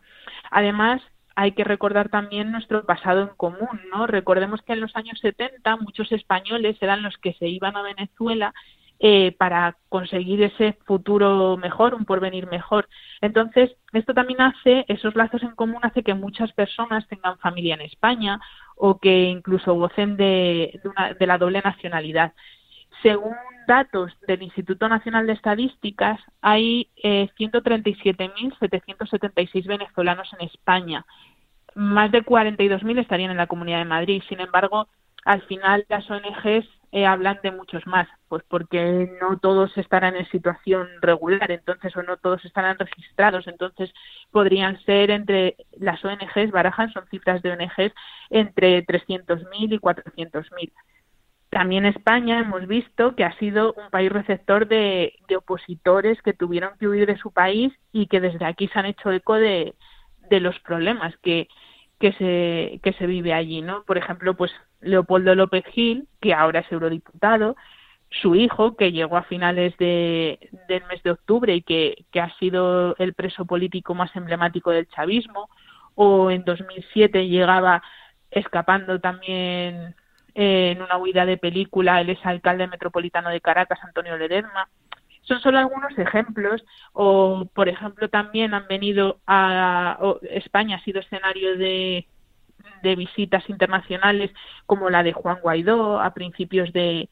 además 0.51 1.01
hay 1.35 1.51
que 1.51 1.63
recordar 1.63 2.09
también 2.09 2.51
nuestro 2.51 2.83
pasado 2.85 3.21
en 3.21 3.29
común, 3.37 3.79
¿no? 3.91 4.07
Recordemos 4.07 4.61
que 4.63 4.73
en 4.73 4.81
los 4.81 4.95
años 4.95 5.19
70 5.21 5.75
muchos 5.77 6.11
españoles 6.11 6.77
eran 6.81 7.03
los 7.03 7.15
que 7.17 7.33
se 7.33 7.47
iban 7.47 7.77
a 7.77 7.83
Venezuela 7.83 8.55
eh, 8.99 9.33
para 9.37 9.77
conseguir 9.89 10.41
ese 10.41 10.73
futuro 10.87 11.55
mejor, 11.57 11.93
un 11.93 12.05
porvenir 12.05 12.47
mejor. 12.47 12.89
Entonces, 13.21 13.69
esto 13.93 14.15
también 14.15 14.41
hace, 14.41 14.85
esos 14.87 15.15
lazos 15.15 15.43
en 15.43 15.51
común 15.51 15.77
hace 15.83 16.01
que 16.01 16.15
muchas 16.15 16.51
personas 16.53 17.07
tengan 17.07 17.37
familia 17.37 17.75
en 17.75 17.81
España 17.81 18.39
o 18.75 18.97
que 18.99 19.25
incluso 19.25 19.75
gocen 19.75 20.17
de, 20.17 20.79
de, 20.81 20.89
una, 20.89 21.13
de 21.13 21.27
la 21.27 21.37
doble 21.37 21.61
nacionalidad. 21.61 22.33
Según 23.01 23.35
datos 23.67 24.11
del 24.27 24.43
Instituto 24.43 24.87
Nacional 24.89 25.25
de 25.27 25.33
Estadísticas, 25.33 26.19
hay 26.41 26.89
eh, 27.03 27.29
137.776 27.37 29.67
venezolanos 29.67 30.33
en 30.39 30.47
España. 30.47 31.05
Más 31.75 32.11
de 32.11 32.23
42.000 32.23 32.99
estarían 32.99 33.31
en 33.31 33.37
la 33.37 33.47
Comunidad 33.47 33.79
de 33.79 33.85
Madrid. 33.85 34.21
Sin 34.27 34.39
embargo, 34.39 34.87
al 35.25 35.41
final 35.43 35.85
las 35.89 36.09
ONGs 36.09 36.67
eh, 36.93 37.05
hablan 37.05 37.39
de 37.43 37.51
muchos 37.51 37.85
más, 37.85 38.07
pues 38.29 38.43
porque 38.47 39.11
no 39.21 39.37
todos 39.37 39.77
estarán 39.77 40.15
en 40.15 40.25
situación 40.29 40.87
regular, 41.01 41.51
entonces, 41.51 41.93
o 41.97 42.03
no 42.03 42.15
todos 42.15 42.45
estarán 42.45 42.79
registrados, 42.79 43.45
entonces 43.47 43.93
podrían 44.31 44.79
ser 44.85 45.11
entre 45.11 45.57
las 45.77 46.03
ONGs, 46.05 46.51
barajan, 46.51 46.93
son 46.93 47.05
cifras 47.09 47.41
de 47.41 47.51
ONGs, 47.51 47.93
entre 48.29 48.85
300.000 48.85 49.73
y 49.73 49.79
400.000. 49.79 50.71
También 51.49 51.85
España 51.85 52.39
hemos 52.39 52.67
visto 52.67 53.15
que 53.15 53.23
ha 53.23 53.37
sido 53.37 53.73
un 53.73 53.89
país 53.89 54.11
receptor 54.11 54.67
de, 54.67 55.13
opositores 55.35 56.21
que 56.21 56.33
tuvieron 56.33 56.77
que 56.77 56.87
huir 56.87 57.07
de 57.07 57.17
su 57.17 57.31
país 57.31 57.73
y 57.93 58.07
que 58.07 58.19
desde 58.19 58.45
aquí 58.45 58.67
se 58.67 58.79
han 58.79 58.85
hecho 58.85 59.11
eco 59.11 59.35
de, 59.35 59.75
de 60.29 60.39
los 60.41 60.59
problemas 60.59 61.15
que, 61.17 61.47
que 61.99 62.11
se, 62.13 62.79
que 62.83 62.93
se 62.93 63.07
vive 63.07 63.33
allí, 63.33 63.61
¿no? 63.61 63.83
Por 63.83 63.97
ejemplo, 63.97 64.35
pues 64.35 64.51
Leopoldo 64.81 65.35
López 65.35 65.65
Gil, 65.67 66.07
que 66.21 66.33
ahora 66.33 66.59
es 66.61 66.71
eurodiputado, 66.71 67.55
su 68.09 68.35
hijo, 68.35 68.75
que 68.75 68.91
llegó 68.91 69.17
a 69.17 69.23
finales 69.23 69.75
de, 69.77 70.49
del 70.67 70.83
mes 70.85 71.01
de 71.03 71.11
octubre 71.11 71.55
y 71.55 71.61
que, 71.61 72.05
que 72.11 72.21
ha 72.21 72.33
sido 72.37 72.95
el 72.97 73.13
preso 73.13 73.45
político 73.45 73.95
más 73.95 74.15
emblemático 74.15 74.71
del 74.71 74.87
chavismo, 74.89 75.49
o 75.95 76.29
en 76.29 76.43
2007 76.43 77.27
llegaba 77.27 77.81
escapando 78.31 78.99
también 78.99 79.95
en 80.39 80.83
una 80.83 80.97
huida 80.97 81.25
de 81.25 81.37
película 81.37 81.99
el 81.99 82.11
exalcalde 82.11 82.67
metropolitano 82.67 83.31
de 83.31 83.41
Caracas, 83.41 83.79
Antonio 83.81 84.15
Ledesma. 84.17 84.69
Son 85.23 85.39
solo 85.39 85.57
algunos 85.57 85.97
ejemplos, 85.97 86.63
o 86.93 87.49
por 87.55 87.67
ejemplo 87.67 88.07
también 88.07 88.53
han 88.53 88.67
venido 88.67 89.17
a 89.25 89.97
España 90.21 90.77
ha 90.77 90.83
sido 90.83 90.99
escenario 90.99 91.57
de, 91.57 92.05
de 92.83 92.95
visitas 92.95 93.49
internacionales 93.49 94.31
como 94.67 94.91
la 94.91 95.01
de 95.01 95.13
Juan 95.13 95.39
Guaidó 95.41 95.99
a 95.99 96.13
principios 96.13 96.71
de, 96.71 97.09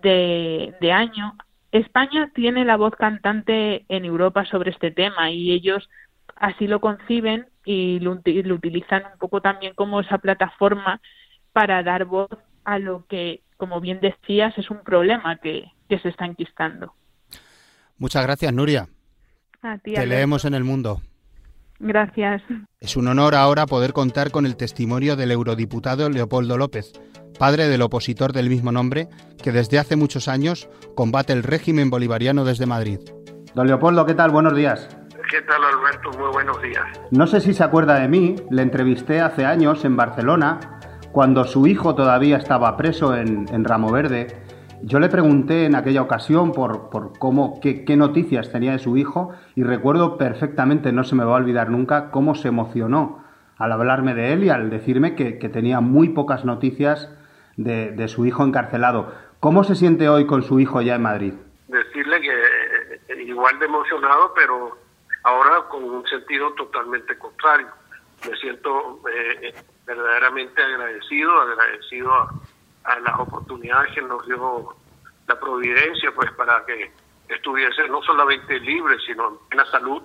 de, 0.00 0.92
año. 0.92 1.34
España 1.72 2.30
tiene 2.36 2.64
la 2.64 2.76
voz 2.76 2.94
cantante 2.94 3.84
en 3.88 4.04
Europa 4.04 4.44
sobre 4.44 4.70
este 4.70 4.92
tema 4.92 5.32
y 5.32 5.50
ellos 5.50 5.90
así 6.36 6.68
lo 6.68 6.80
conciben 6.80 7.48
y 7.64 7.98
lo, 7.98 8.12
utilizan 8.12 9.02
un 9.12 9.18
poco 9.18 9.40
también 9.40 9.74
como 9.74 10.00
esa 10.00 10.18
plataforma 10.18 11.00
para 11.52 11.82
dar 11.82 12.04
voz 12.04 12.30
a 12.70 12.78
lo 12.78 13.04
que, 13.08 13.42
como 13.56 13.80
bien 13.80 13.98
decías, 14.00 14.56
es 14.56 14.70
un 14.70 14.84
problema 14.84 15.38
que, 15.38 15.72
que 15.88 15.98
se 15.98 16.08
está 16.08 16.24
enquistando. 16.24 16.94
Muchas 17.98 18.22
gracias, 18.22 18.52
Nuria. 18.52 18.88
Te 19.82 20.06
leemos 20.06 20.44
en 20.44 20.54
el 20.54 20.62
mundo. 20.62 21.02
Gracias. 21.80 22.42
Es 22.78 22.96
un 22.96 23.08
honor 23.08 23.34
ahora 23.34 23.66
poder 23.66 23.92
contar 23.92 24.30
con 24.30 24.46
el 24.46 24.56
testimonio 24.56 25.16
del 25.16 25.32
eurodiputado 25.32 26.08
Leopoldo 26.08 26.56
López, 26.56 26.92
padre 27.40 27.66
del 27.66 27.82
opositor 27.82 28.32
del 28.32 28.48
mismo 28.48 28.70
nombre, 28.70 29.08
que 29.42 29.50
desde 29.50 29.80
hace 29.80 29.96
muchos 29.96 30.28
años 30.28 30.68
combate 30.94 31.32
el 31.32 31.42
régimen 31.42 31.90
bolivariano 31.90 32.44
desde 32.44 32.66
Madrid. 32.66 33.00
Don 33.52 33.66
Leopoldo, 33.66 34.06
¿qué 34.06 34.14
tal? 34.14 34.30
Buenos 34.30 34.54
días. 34.54 34.88
¿Qué 35.28 35.42
tal, 35.42 35.62
Alberto? 35.64 36.10
Muy 36.18 36.30
buenos 36.32 36.62
días. 36.62 36.84
No 37.10 37.26
sé 37.26 37.40
si 37.40 37.52
se 37.52 37.64
acuerda 37.64 37.98
de 37.98 38.06
mí, 38.06 38.36
le 38.50 38.62
entrevisté 38.62 39.20
hace 39.20 39.44
años 39.44 39.84
en 39.84 39.96
Barcelona, 39.96 40.79
cuando 41.12 41.44
su 41.44 41.66
hijo 41.66 41.94
todavía 41.94 42.36
estaba 42.36 42.76
preso 42.76 43.16
en, 43.16 43.64
Ramo 43.64 43.90
Verde. 43.90 44.28
Yo 44.82 44.98
le 45.00 45.08
pregunté 45.08 45.66
en 45.66 45.74
aquella 45.74 46.02
ocasión 46.02 46.52
por, 46.52 46.88
cómo, 47.18 47.60
qué, 47.60 47.96
noticias 47.96 48.50
tenía 48.50 48.72
de 48.72 48.78
su 48.78 48.96
hijo 48.96 49.32
y 49.54 49.62
recuerdo 49.62 50.16
perfectamente, 50.16 50.92
no 50.92 51.04
se 51.04 51.14
me 51.16 51.24
va 51.24 51.32
a 51.32 51.40
olvidar 51.40 51.68
nunca, 51.70 52.10
cómo 52.10 52.34
se 52.34 52.48
emocionó 52.48 53.24
al 53.58 53.72
hablarme 53.72 54.14
de 54.14 54.32
él 54.32 54.44
y 54.44 54.48
al 54.48 54.70
decirme 54.70 55.14
que, 55.14 55.32
tenía 55.32 55.80
muy 55.80 56.10
pocas 56.10 56.44
noticias 56.44 57.12
de, 57.56 58.08
su 58.08 58.24
hijo 58.24 58.44
encarcelado. 58.44 59.12
¿Cómo 59.40 59.64
se 59.64 59.74
siente 59.74 60.08
hoy 60.08 60.26
con 60.26 60.42
su 60.42 60.60
hijo 60.60 60.80
ya 60.80 60.94
en 60.94 61.02
Madrid? 61.02 61.34
Decirle 61.68 62.20
que 62.20 63.14
eh, 63.14 63.22
igual 63.22 63.58
de 63.58 63.66
emocionado, 63.66 64.32
pero 64.34 64.78
ahora 65.24 65.68
con 65.68 65.84
un 65.84 66.06
sentido 66.06 66.52
totalmente 66.54 67.16
contrario. 67.18 67.68
Me 68.28 68.36
siento 68.36 69.00
eh, 69.12 69.54
verdaderamente 69.86 70.62
agradecido, 70.62 71.40
agradecido 71.40 72.12
a, 72.12 72.98
las 73.00 73.18
oportunidades 73.18 73.92
que 73.94 74.02
nos 74.02 74.26
dio 74.26 74.74
la 75.28 75.38
providencia, 75.38 76.12
pues 76.14 76.30
para 76.32 76.64
que 76.66 76.90
estuviese 77.28 77.88
no 77.88 78.02
solamente 78.02 78.58
libre, 78.60 78.96
sino 79.06 79.40
en 79.50 79.56
la 79.56 79.64
salud 79.66 80.02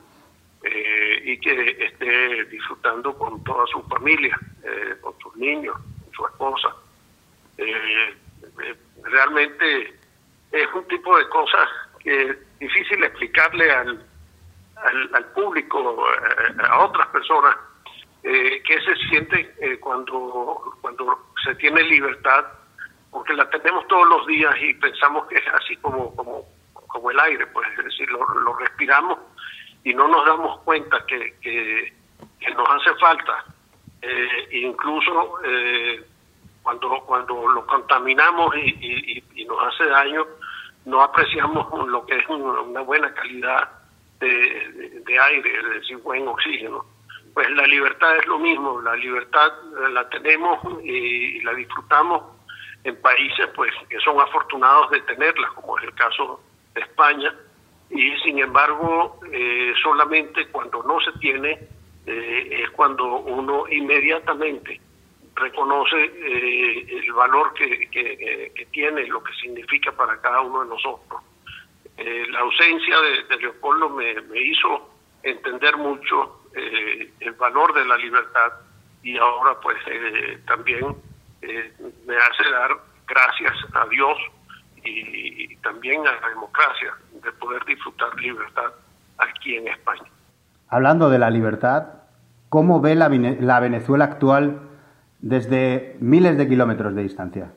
eh, 0.63 1.21
y 1.23 1.39
que 1.39 1.85
esté 1.85 2.45
disfrutando 2.45 3.17
con 3.17 3.43
toda 3.43 3.65
su 3.67 3.81
familia, 3.83 4.37
con 5.01 5.17
sus 5.19 5.35
niños, 5.35 5.75
con 6.03 6.13
su 6.13 6.25
esposa. 6.27 6.75
Eh, 7.57 8.15
eh, 8.61 8.75
realmente 9.03 9.95
es 10.51 10.67
un 10.73 10.87
tipo 10.87 11.17
de 11.17 11.27
cosas 11.29 11.67
que 11.99 12.29
es 12.29 12.59
difícil 12.59 13.03
explicarle 13.03 13.71
al, 13.71 14.05
al, 15.13 15.25
público, 15.33 16.05
eh, 16.09 16.55
a 16.63 16.79
otras 16.79 17.07
personas, 17.07 17.55
eh, 18.27 18.63
que 18.63 18.81
se 18.81 18.95
siente 19.07 19.77
cuando, 19.79 20.77
cuando 20.81 21.27
se 21.43 21.53
tiene 21.55 21.83
libertad, 21.83 22.43
porque 23.11 23.35
la 23.35 23.47
tenemos 23.51 23.87
todos 23.87 24.07
los 24.09 24.25
días 24.25 24.55
y 24.61 24.73
pensamos 24.73 25.27
que 25.27 25.35
es 25.35 25.47
así 25.53 25.75
como, 25.77 26.15
como, 26.15 26.43
como 26.73 27.11
el 27.11 27.19
aire, 27.19 27.45
pues 27.47 27.67
es 27.77 27.85
decir, 27.85 28.09
lo, 28.09 28.27
lo 28.39 28.55
respiramos 28.55 29.19
y 29.83 29.93
no 29.93 30.07
nos 30.07 30.25
damos 30.25 30.59
cuenta 30.61 31.05
que, 31.05 31.35
que, 31.39 31.93
nos 32.55 32.67
hace 32.69 32.95
falta. 32.99 33.45
incluso 34.51 35.39
cuando 36.63 36.89
cuando 37.05 37.47
lo 37.47 37.65
contaminamos 37.67 38.55
y, 38.57 39.23
nos 39.47 39.61
hace 39.67 39.85
daño, 39.85 40.25
no 40.85 41.03
apreciamos 41.03 41.87
lo 41.87 42.03
que 42.07 42.17
es 42.17 42.27
una 42.27 42.81
buena 42.81 43.13
calidad 43.13 43.69
de, 44.19 45.19
aire, 45.19 45.59
es 45.59 45.81
decir, 45.81 45.97
buen 45.97 46.27
oxígeno. 46.27 46.94
Pues 47.35 47.51
la 47.51 47.67
libertad 47.67 48.17
es 48.17 48.25
lo 48.25 48.39
mismo, 48.39 48.81
la 48.81 48.95
libertad 48.95 49.51
la 49.91 50.09
tenemos 50.09 50.57
y, 50.83 51.41
la 51.41 51.53
disfrutamos 51.53 52.23
en 52.83 52.99
países 53.01 53.47
pues 53.55 53.71
que 53.89 53.99
son 53.99 54.19
afortunados 54.19 54.89
de 54.89 55.01
tenerla, 55.01 55.49
como 55.49 55.77
es 55.77 55.83
el 55.83 55.93
caso 55.93 56.41
de 56.73 56.81
España, 56.81 57.35
y 57.91 58.17
sin 58.23 58.39
embargo 58.39 59.19
eh, 59.31 59.73
solamente 59.83 60.47
cuando 60.47 60.81
no 60.83 60.99
se 61.01 61.11
tiene 61.19 61.59
eh, 62.07 62.63
es 62.63 62.69
cuando 62.71 63.17
uno 63.17 63.65
inmediatamente 63.69 64.79
reconoce 65.35 66.05
eh, 66.05 66.87
el 66.89 67.11
valor 67.13 67.53
que, 67.53 67.89
que, 67.89 68.65
tiene, 68.71 69.05
lo 69.07 69.21
que 69.23 69.33
significa 69.33 69.91
para 69.91 70.19
cada 70.21 70.41
uno 70.41 70.63
de 70.63 70.69
nosotros. 70.69 71.21
Eh, 71.97 72.25
la 72.29 72.39
ausencia 72.39 72.95
de, 73.29 73.37
Leopoldo 73.37 73.89
me, 73.89 74.13
hizo 74.39 74.89
entender 75.23 75.77
mucho 75.77 76.44
eh, 76.55 77.13
el 77.19 77.33
valor 77.33 77.73
de 77.73 77.85
la 77.85 77.97
libertad 77.97 78.53
y 79.03 79.17
ahora 79.17 79.59
pues 79.61 79.77
también 80.47 80.95
me 82.07 82.15
hace 82.17 82.49
dar 82.49 82.71
gracias 83.07 83.53
a 83.73 83.85
Dios 83.87 84.17
y, 84.83 85.55
también 85.57 86.05
a 86.07 86.11
la 86.21 86.29
democracia 86.29 86.93
de 87.23 87.31
poder 87.33 87.63
disfrutar 87.65 88.13
libertad 88.19 88.71
aquí 89.17 89.55
en 89.55 89.67
España. 89.67 90.03
Hablando 90.69 91.09
de 91.09 91.19
la 91.19 91.29
libertad, 91.29 91.87
¿cómo 92.49 92.81
ve 92.81 92.95
la, 92.95 93.09
la 93.09 93.59
Venezuela 93.59 94.05
actual 94.05 94.61
desde 95.19 95.95
miles 95.99 96.37
de 96.37 96.47
kilómetros 96.47 96.95
de 96.95 97.03
distancia? 97.03 97.51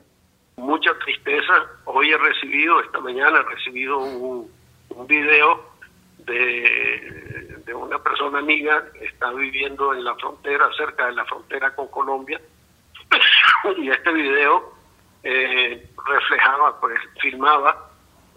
Mucha 0.57 0.91
tristeza. 1.05 1.53
Hoy 1.85 2.11
he 2.11 2.17
recibido, 2.17 2.81
esta 2.81 2.99
mañana 2.99 3.39
he 3.39 3.55
recibido 3.55 3.99
un, 3.99 4.51
un 4.89 5.07
video 5.07 5.68
de, 6.29 7.73
una 7.73 7.99
persona 7.99 8.39
amiga 8.39 8.83
que 8.93 9.05
está 9.05 9.31
viviendo 9.31 9.93
en 9.93 10.03
la 10.03 10.15
frontera, 10.15 10.69
cerca 10.75 11.07
de 11.07 11.13
la 11.13 11.25
frontera 11.25 11.73
con 11.75 11.87
Colombia. 11.87 12.39
y 13.77 13.89
este 13.89 14.11
video 14.13 14.73
eh, 15.23 15.89
reflejaba, 16.05 16.79
pues 16.79 16.99
filmaba 17.21 17.89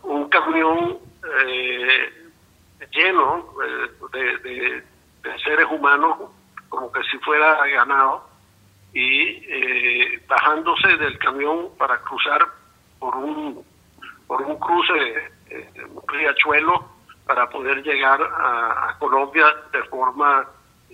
un 0.03 0.29
camión 0.29 0.99
eh, 1.47 2.31
lleno 2.91 3.55
eh, 3.65 4.83
de, 5.23 5.39
seres 5.45 5.67
humanos, 5.71 6.31
como 6.69 6.91
que 6.93 7.03
si 7.05 7.19
fuera 7.19 7.67
ganado 7.67 8.29
y 8.93 10.17
bajándose 10.27 10.97
del 10.99 11.19
camión 11.19 11.71
para 11.79 11.99
cruzar 11.99 12.47
por 12.99 13.17
un 13.17 13.65
por 14.27 14.43
un 14.43 14.59
cruce 14.59 15.31
un 15.95 16.03
riachuelo 16.09 16.92
para 17.27 17.49
poder 17.49 17.83
llegar 17.83 18.21
a, 18.23 18.97
Colombia 18.99 19.47
de 19.73 19.83
forma 19.85 20.47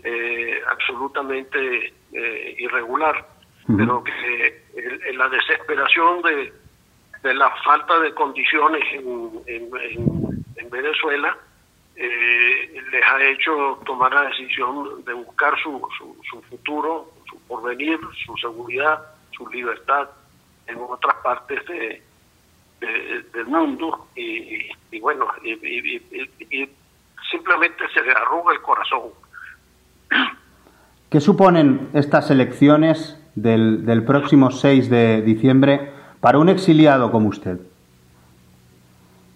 eh, 0.02 0.60
absolutamente 0.66 1.92
eh, 2.12 2.56
irregular. 2.58 3.26
Pero 3.76 4.02
que 4.02 4.64
en, 5.06 5.18
la 5.18 5.28
desesperación 5.28 6.22
de, 6.22 6.52
de 7.22 7.34
la 7.34 7.50
falta 7.62 7.98
de 8.00 8.14
condiciones 8.14 8.82
en, 8.94 9.42
en, 9.46 9.70
en 10.56 10.70
Venezuela 10.70 11.36
les 11.96 13.04
ha 13.04 13.22
hecho 13.24 13.78
tomar 13.84 14.14
la 14.14 14.22
decisión 14.22 15.04
de 15.04 15.12
buscar 15.12 15.52
su, 15.62 15.86
su, 15.98 16.16
su 16.30 16.40
futuro 16.42 17.10
su 17.28 17.38
porvenir, 17.42 17.98
su 18.24 18.36
seguridad, 18.36 19.02
su 19.32 19.46
libertad 19.48 20.08
en 20.66 20.78
otras 20.78 21.16
partes 21.22 21.64
de, 21.66 22.02
del 22.80 23.46
mundo 23.46 24.08
y, 24.14 25.00
bueno, 25.00 25.26
y, 25.42 26.68
simplemente 27.30 27.84
se 27.92 28.02
le 28.02 28.12
arruga 28.12 28.52
el 28.54 28.62
corazón. 28.62 29.02
¿Qué 31.10 31.20
suponen 31.20 31.90
estas 31.94 32.30
elecciones 32.30 33.20
del, 33.34 33.84
del 33.84 34.04
próximo 34.04 34.50
6 34.50 34.88
de 34.90 35.22
diciembre 35.22 35.92
para 36.20 36.38
un 36.38 36.48
exiliado 36.48 37.10
como 37.10 37.28
usted? 37.28 37.58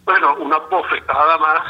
Bueno, 0.04 0.34
una 0.36 0.58
bofetada 0.58 1.38
más 1.38 1.62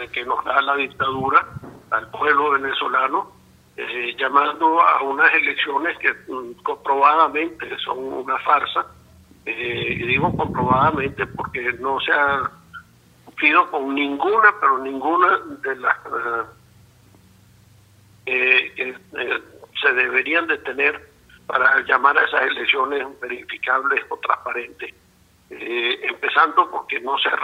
eh, 0.00 0.08
que 0.12 0.24
nos 0.24 0.44
da 0.44 0.60
la 0.60 0.76
dictadura 0.76 1.46
al 1.90 2.10
pueblo 2.10 2.50
venezolano 2.50 3.32
eh, 3.76 4.16
llamando 4.18 4.80
a 4.80 5.02
unas 5.02 5.32
elecciones 5.34 5.98
que 5.98 6.10
mm, 6.12 6.62
comprobadamente 6.62 7.66
son 7.78 7.98
una 7.98 8.38
farsa. 8.38 8.86
Eh, 9.46 9.96
y 10.00 10.06
digo 10.06 10.36
comprobadamente 10.36 11.26
porque 11.26 11.72
no 11.74 12.00
se 12.00 12.12
ha 12.12 12.50
cumplido 13.24 13.70
con 13.70 13.94
ninguna, 13.94 14.54
pero 14.60 14.78
ninguna 14.78 15.38
de 15.62 15.76
las 15.76 15.96
eh, 18.26 18.72
que 18.74 18.94
se 19.80 19.92
deberían 19.92 20.48
de 20.48 20.58
tener 20.58 21.00
para 21.46 21.80
llamar 21.82 22.18
a 22.18 22.24
esas 22.24 22.42
elecciones 22.42 23.06
verificables 23.20 24.04
o 24.08 24.16
transparentes. 24.16 24.92
Eh, 25.50 26.00
empezando 26.02 26.68
porque 26.70 26.98
no 27.00 27.16
se 27.18 27.28
ha 27.28 27.36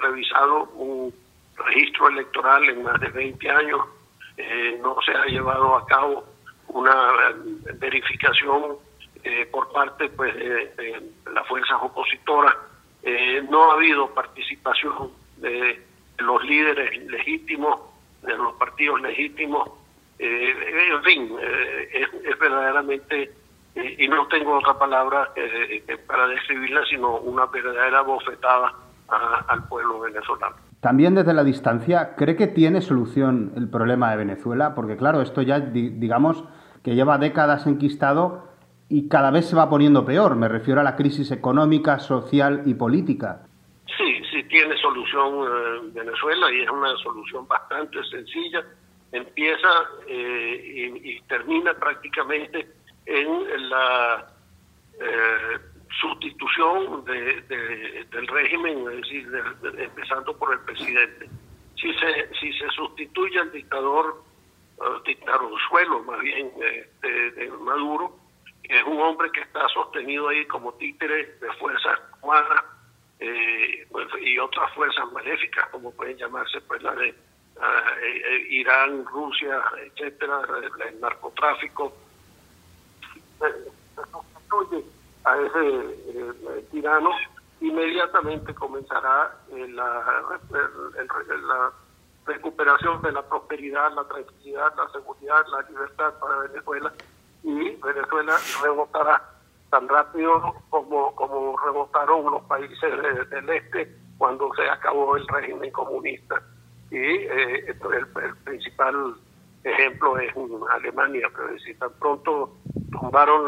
revisado 0.00 0.64
un 0.76 1.14
registro 1.56 2.08
electoral 2.08 2.64
en 2.70 2.82
más 2.82 2.98
de 3.00 3.08
20 3.08 3.50
años, 3.50 3.82
eh, 4.38 4.78
no 4.82 4.96
se 5.04 5.12
ha 5.12 5.26
llevado 5.26 5.76
a 5.76 5.86
cabo 5.86 6.24
una 6.68 7.12
verificación 7.74 8.78
eh, 9.24 9.46
por 9.50 9.72
parte 9.72 10.08
pues, 10.10 10.34
de, 10.34 11.02
las 11.32 11.46
fuerzas 11.48 11.78
opositoras, 11.82 12.54
no 13.50 13.70
ha 13.70 13.74
habido 13.74 14.08
participación 14.14 15.10
de 15.36 15.82
los 16.18 16.42
líderes 16.44 17.04
legítimos, 17.06 17.80
de 18.22 18.34
los 18.34 18.54
partidos 18.54 19.02
legítimos, 19.02 19.68
en 20.18 21.02
fin, 21.02 21.36
es 21.92 22.38
verdaderamente 22.38 23.30
y, 23.74 24.06
no 24.08 24.26
tengo 24.28 24.58
otra 24.58 24.78
palabra 24.78 25.30
eh, 25.34 25.82
eh, 25.86 25.96
para 26.06 26.28
describirla, 26.28 26.82
sino 26.88 27.16
una 27.18 27.46
verdadera 27.46 28.02
bofetada 28.02 28.72
al 29.48 29.64
pueblo 29.68 30.00
venezolano. 30.00 30.56
También 30.80 31.14
desde 31.14 31.34
la 31.34 31.44
distancia, 31.44 32.14
¿cree 32.16 32.36
que 32.36 32.46
tiene 32.46 32.80
solución 32.80 33.52
el 33.56 33.68
problema 33.68 34.10
de 34.10 34.16
Venezuela? 34.16 34.74
Porque 34.74 34.96
claro, 34.96 35.20
esto 35.20 35.42
ya 35.42 35.60
digamos 35.60 36.44
que 36.82 36.94
lleva 36.94 37.18
décadas 37.18 37.66
enquistado 37.66 38.48
y 38.88 39.08
cada 39.08 39.30
vez 39.30 39.46
se 39.46 39.56
va 39.56 39.68
poniendo 39.68 40.04
peor. 40.04 40.36
Me 40.36 40.48
refiero 40.48 40.80
a 40.80 40.84
la 40.84 40.96
crisis 40.96 41.30
económica, 41.30 41.98
social 41.98 42.62
y 42.66 42.74
política. 42.74 43.46
Sí, 43.96 44.22
sí 44.30 44.42
tiene 44.44 44.76
solución 44.78 45.46
eh, 45.46 45.90
Venezuela 45.92 46.52
y 46.52 46.62
es 46.62 46.70
una 46.70 46.96
solución 46.98 47.46
bastante 47.46 48.02
sencilla. 48.04 48.64
Empieza 49.12 49.68
y 50.08 51.20
termina 51.28 51.72
prácticamente 51.74 52.66
en 53.06 53.68
la 53.70 54.26
eh, 55.00 55.58
sustitución 56.00 57.04
de, 57.04 58.04
del 58.10 58.26
régimen, 58.26 58.86
es 58.90 58.96
decir, 58.96 59.28
empezando 59.78 60.36
por 60.36 60.52
el 60.52 60.60
presidente. 60.60 61.28
Si 61.76 61.92
se, 61.94 62.34
si 62.40 62.52
se 62.52 62.68
sustituye 62.70 63.38
al 63.40 63.52
dictador, 63.52 64.22
dictador 65.04 65.50
suelo 65.68 66.02
más 66.04 66.20
bien 66.20 66.50
de, 66.58 67.50
Maduro, 67.60 68.16
es 68.68 68.84
un 68.84 69.00
hombre 69.00 69.30
que 69.30 69.40
está 69.40 69.68
sostenido 69.68 70.28
ahí 70.28 70.44
como 70.46 70.72
títere 70.74 71.36
de 71.40 71.52
fuerzas 71.58 71.98
cuadras 72.20 72.64
eh, 73.20 73.86
pues, 73.90 74.08
y 74.22 74.38
otras 74.38 74.72
fuerzas 74.74 75.10
maléficas, 75.12 75.68
como 75.68 75.92
pueden 75.92 76.16
llamarse, 76.16 76.60
pues 76.62 76.82
la 76.82 76.94
de 76.94 77.08
eh, 77.08 78.46
Irán, 78.50 79.04
Rusia, 79.06 79.62
etcétera, 79.84 80.42
el 80.88 81.00
narcotráfico, 81.00 81.94
sustituye 83.94 84.84
a 85.24 85.36
ese 85.36 85.68
eh, 86.08 86.66
tirano, 86.70 87.10
inmediatamente 87.60 88.54
comenzará 88.54 89.36
eh, 89.52 89.68
la, 89.68 90.40
la 91.00 91.72
recuperación 92.26 93.02
de 93.02 93.12
la 93.12 93.22
prosperidad, 93.22 93.92
la 93.94 94.04
tranquilidad, 94.04 94.74
la 94.76 94.88
seguridad, 94.90 95.46
la 95.48 95.62
libertad 95.68 96.14
para 96.18 96.38
Venezuela 96.38 96.92
y 97.44 97.76
Venezuela 97.76 98.36
rebotará 98.62 99.22
tan 99.70 99.86
rápido 99.88 100.54
como, 100.70 101.14
como 101.14 101.56
rebotaron 101.58 102.30
los 102.30 102.42
países 102.44 102.80
del 103.30 103.50
este 103.50 103.94
cuando 104.18 104.50
se 104.54 104.68
acabó 104.68 105.16
el 105.16 105.26
régimen 105.28 105.70
comunista. 105.70 106.42
Y 106.90 106.96
eh, 106.96 107.66
el, 107.66 108.06
principal 108.44 109.14
ejemplo 109.62 110.18
es 110.18 110.32
Alemania, 110.70 111.28
pero 111.36 111.58
si 111.58 111.74
tan 111.74 111.92
pronto 111.98 112.56
tumbaron 112.92 113.46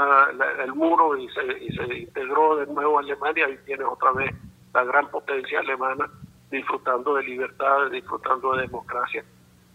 el 0.63 0.75
muro 0.75 1.17
y 1.17 1.29
se, 1.31 1.59
y 1.59 1.69
se 1.75 1.99
integró 1.99 2.57
de 2.57 2.67
nuevo 2.67 2.99
Alemania 2.99 3.49
y 3.49 3.57
tiene 3.65 3.85
otra 3.85 4.13
vez 4.13 4.35
la 4.75 4.85
gran 4.85 5.09
potencia 5.11 5.61
alemana 5.61 6.11
disfrutando 6.51 7.15
de 7.15 7.23
libertad, 7.23 7.91
disfrutando 7.91 8.55
de 8.55 8.63
democracia. 8.63 9.25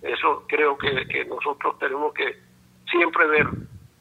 Eso 0.01 0.43
creo 0.47 0.77
que, 0.77 1.07
que 1.07 1.25
nosotros 1.25 1.77
tenemos 1.79 2.13
que 2.13 2.35
siempre 2.89 3.25
ver 3.27 3.47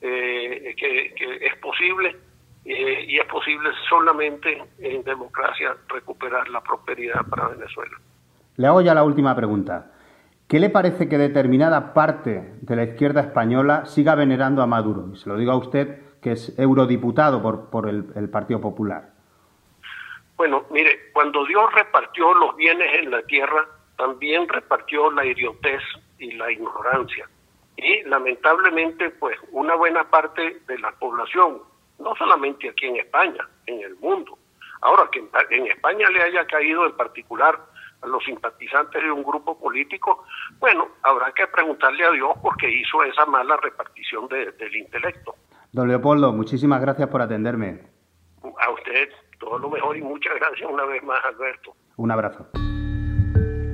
eh, 0.00 0.74
que, 0.76 1.46
es 1.46 1.56
posible 1.56 2.16
eh, 2.64 3.04
y 3.06 3.18
es 3.18 3.26
posible 3.26 3.70
solamente 3.88 4.62
en 4.78 5.02
democracia 5.04 5.76
recuperar 5.88 6.48
la 6.48 6.60
prosperidad 6.60 7.24
para 7.28 7.48
Venezuela. 7.48 7.96
Le 8.56 8.66
hago 8.66 8.80
ya 8.80 8.94
la 8.94 9.04
última 9.04 9.34
pregunta. 9.34 9.92
¿Qué 10.50 10.58
le 10.58 10.68
parece 10.68 11.08
que 11.08 11.16
determinada 11.16 11.94
parte 11.94 12.54
de 12.60 12.76
la 12.76 12.82
izquierda 12.82 13.20
española 13.20 13.86
siga 13.86 14.16
venerando 14.16 14.62
a 14.62 14.66
Maduro? 14.66 15.10
Y 15.12 15.16
se 15.16 15.28
lo 15.28 15.36
digo 15.36 15.52
a 15.52 15.56
usted, 15.56 16.18
que 16.20 16.32
es 16.32 16.58
eurodiputado 16.58 17.40
por, 17.40 17.70
por 17.70 17.88
el, 17.88 18.28
Partido 18.30 18.60
Popular. 18.60 19.10
Bueno, 20.36 20.64
mire, 20.70 21.10
cuando 21.12 21.44
Dios 21.46 21.72
repartió 21.72 22.34
los 22.34 22.56
bienes 22.56 22.88
en 22.98 23.10
la 23.10 23.22
tierra, 23.22 23.64
también 23.96 24.48
repartió 24.48 25.10
la 25.12 25.24
idiotez 25.24 25.82
y 26.18 26.32
la 26.32 26.50
ignorancia. 26.50 27.28
Y 27.82 28.02
lamentablemente, 28.02 29.10
pues 29.10 29.38
una 29.52 29.74
buena 29.74 30.04
parte 30.10 30.60
de 30.66 30.78
la 30.78 30.92
población, 30.92 31.62
no 31.98 32.14
solamente 32.16 32.68
aquí 32.68 32.86
en 32.86 32.96
España, 32.96 33.48
en 33.66 33.80
el 33.80 33.96
mundo, 33.96 34.38
ahora 34.82 35.08
que 35.10 35.26
en 35.50 35.66
España 35.66 36.08
le 36.10 36.22
haya 36.22 36.46
caído 36.46 36.84
en 36.84 36.92
particular 36.92 37.58
a 38.02 38.06
los 38.06 38.22
simpatizantes 38.24 39.02
de 39.02 39.10
un 39.10 39.22
grupo 39.22 39.58
político, 39.58 40.24
bueno, 40.58 40.88
habrá 41.02 41.32
que 41.32 41.46
preguntarle 41.46 42.04
a 42.04 42.10
Dios 42.10 42.30
por 42.42 42.56
qué 42.58 42.70
hizo 42.70 43.02
esa 43.02 43.24
mala 43.24 43.56
repartición 43.56 44.28
del 44.28 44.76
intelecto. 44.76 45.34
Don 45.72 45.88
Leopoldo, 45.88 46.32
muchísimas 46.32 46.82
gracias 46.82 47.08
por 47.08 47.22
atenderme. 47.22 47.80
A 48.42 48.70
usted 48.72 49.08
todo 49.38 49.58
lo 49.58 49.70
mejor 49.70 49.96
y 49.96 50.02
muchas 50.02 50.34
gracias 50.34 50.68
una 50.70 50.84
vez 50.84 51.02
más, 51.02 51.24
Alberto. 51.24 51.74
Un 51.96 52.10
abrazo. 52.10 52.46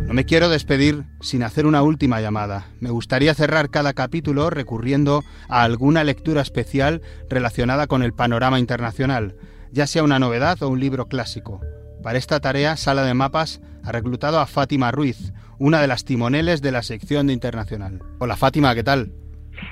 No 0.07 0.15
me 0.15 0.25
quiero 0.25 0.49
despedir 0.49 1.03
sin 1.21 1.43
hacer 1.43 1.67
una 1.67 1.83
última 1.83 2.21
llamada. 2.21 2.67
Me 2.79 2.91
gustaría 2.91 3.35
cerrar 3.35 3.71
cada 3.71 3.93
capítulo 3.93 4.51
recurriendo 4.51 5.25
a 5.49 5.65
alguna 5.65 6.05
lectura 6.05 6.43
especial 6.43 7.03
relacionada 7.29 7.89
con 7.89 8.05
el 8.05 8.13
panorama 8.13 8.61
internacional, 8.61 9.35
ya 9.73 9.89
sea 9.89 10.05
una 10.05 10.21
novedad 10.21 10.63
o 10.63 10.69
un 10.69 10.79
libro 10.79 11.09
clásico. 11.09 11.61
Para 12.05 12.19
esta 12.19 12.39
tarea, 12.39 12.77
Sala 12.77 13.03
de 13.03 13.15
Mapas 13.15 13.61
ha 13.83 13.91
reclutado 13.91 14.39
a 14.39 14.47
Fátima 14.47 14.93
Ruiz, 14.93 15.33
una 15.59 15.81
de 15.81 15.89
las 15.89 16.05
timoneles 16.05 16.63
de 16.63 16.71
la 16.71 16.85
sección 16.85 17.27
de 17.27 17.33
Internacional. 17.33 18.01
Hola 18.21 18.37
Fátima, 18.37 18.77
¿qué 18.77 18.85
tal? 18.85 19.13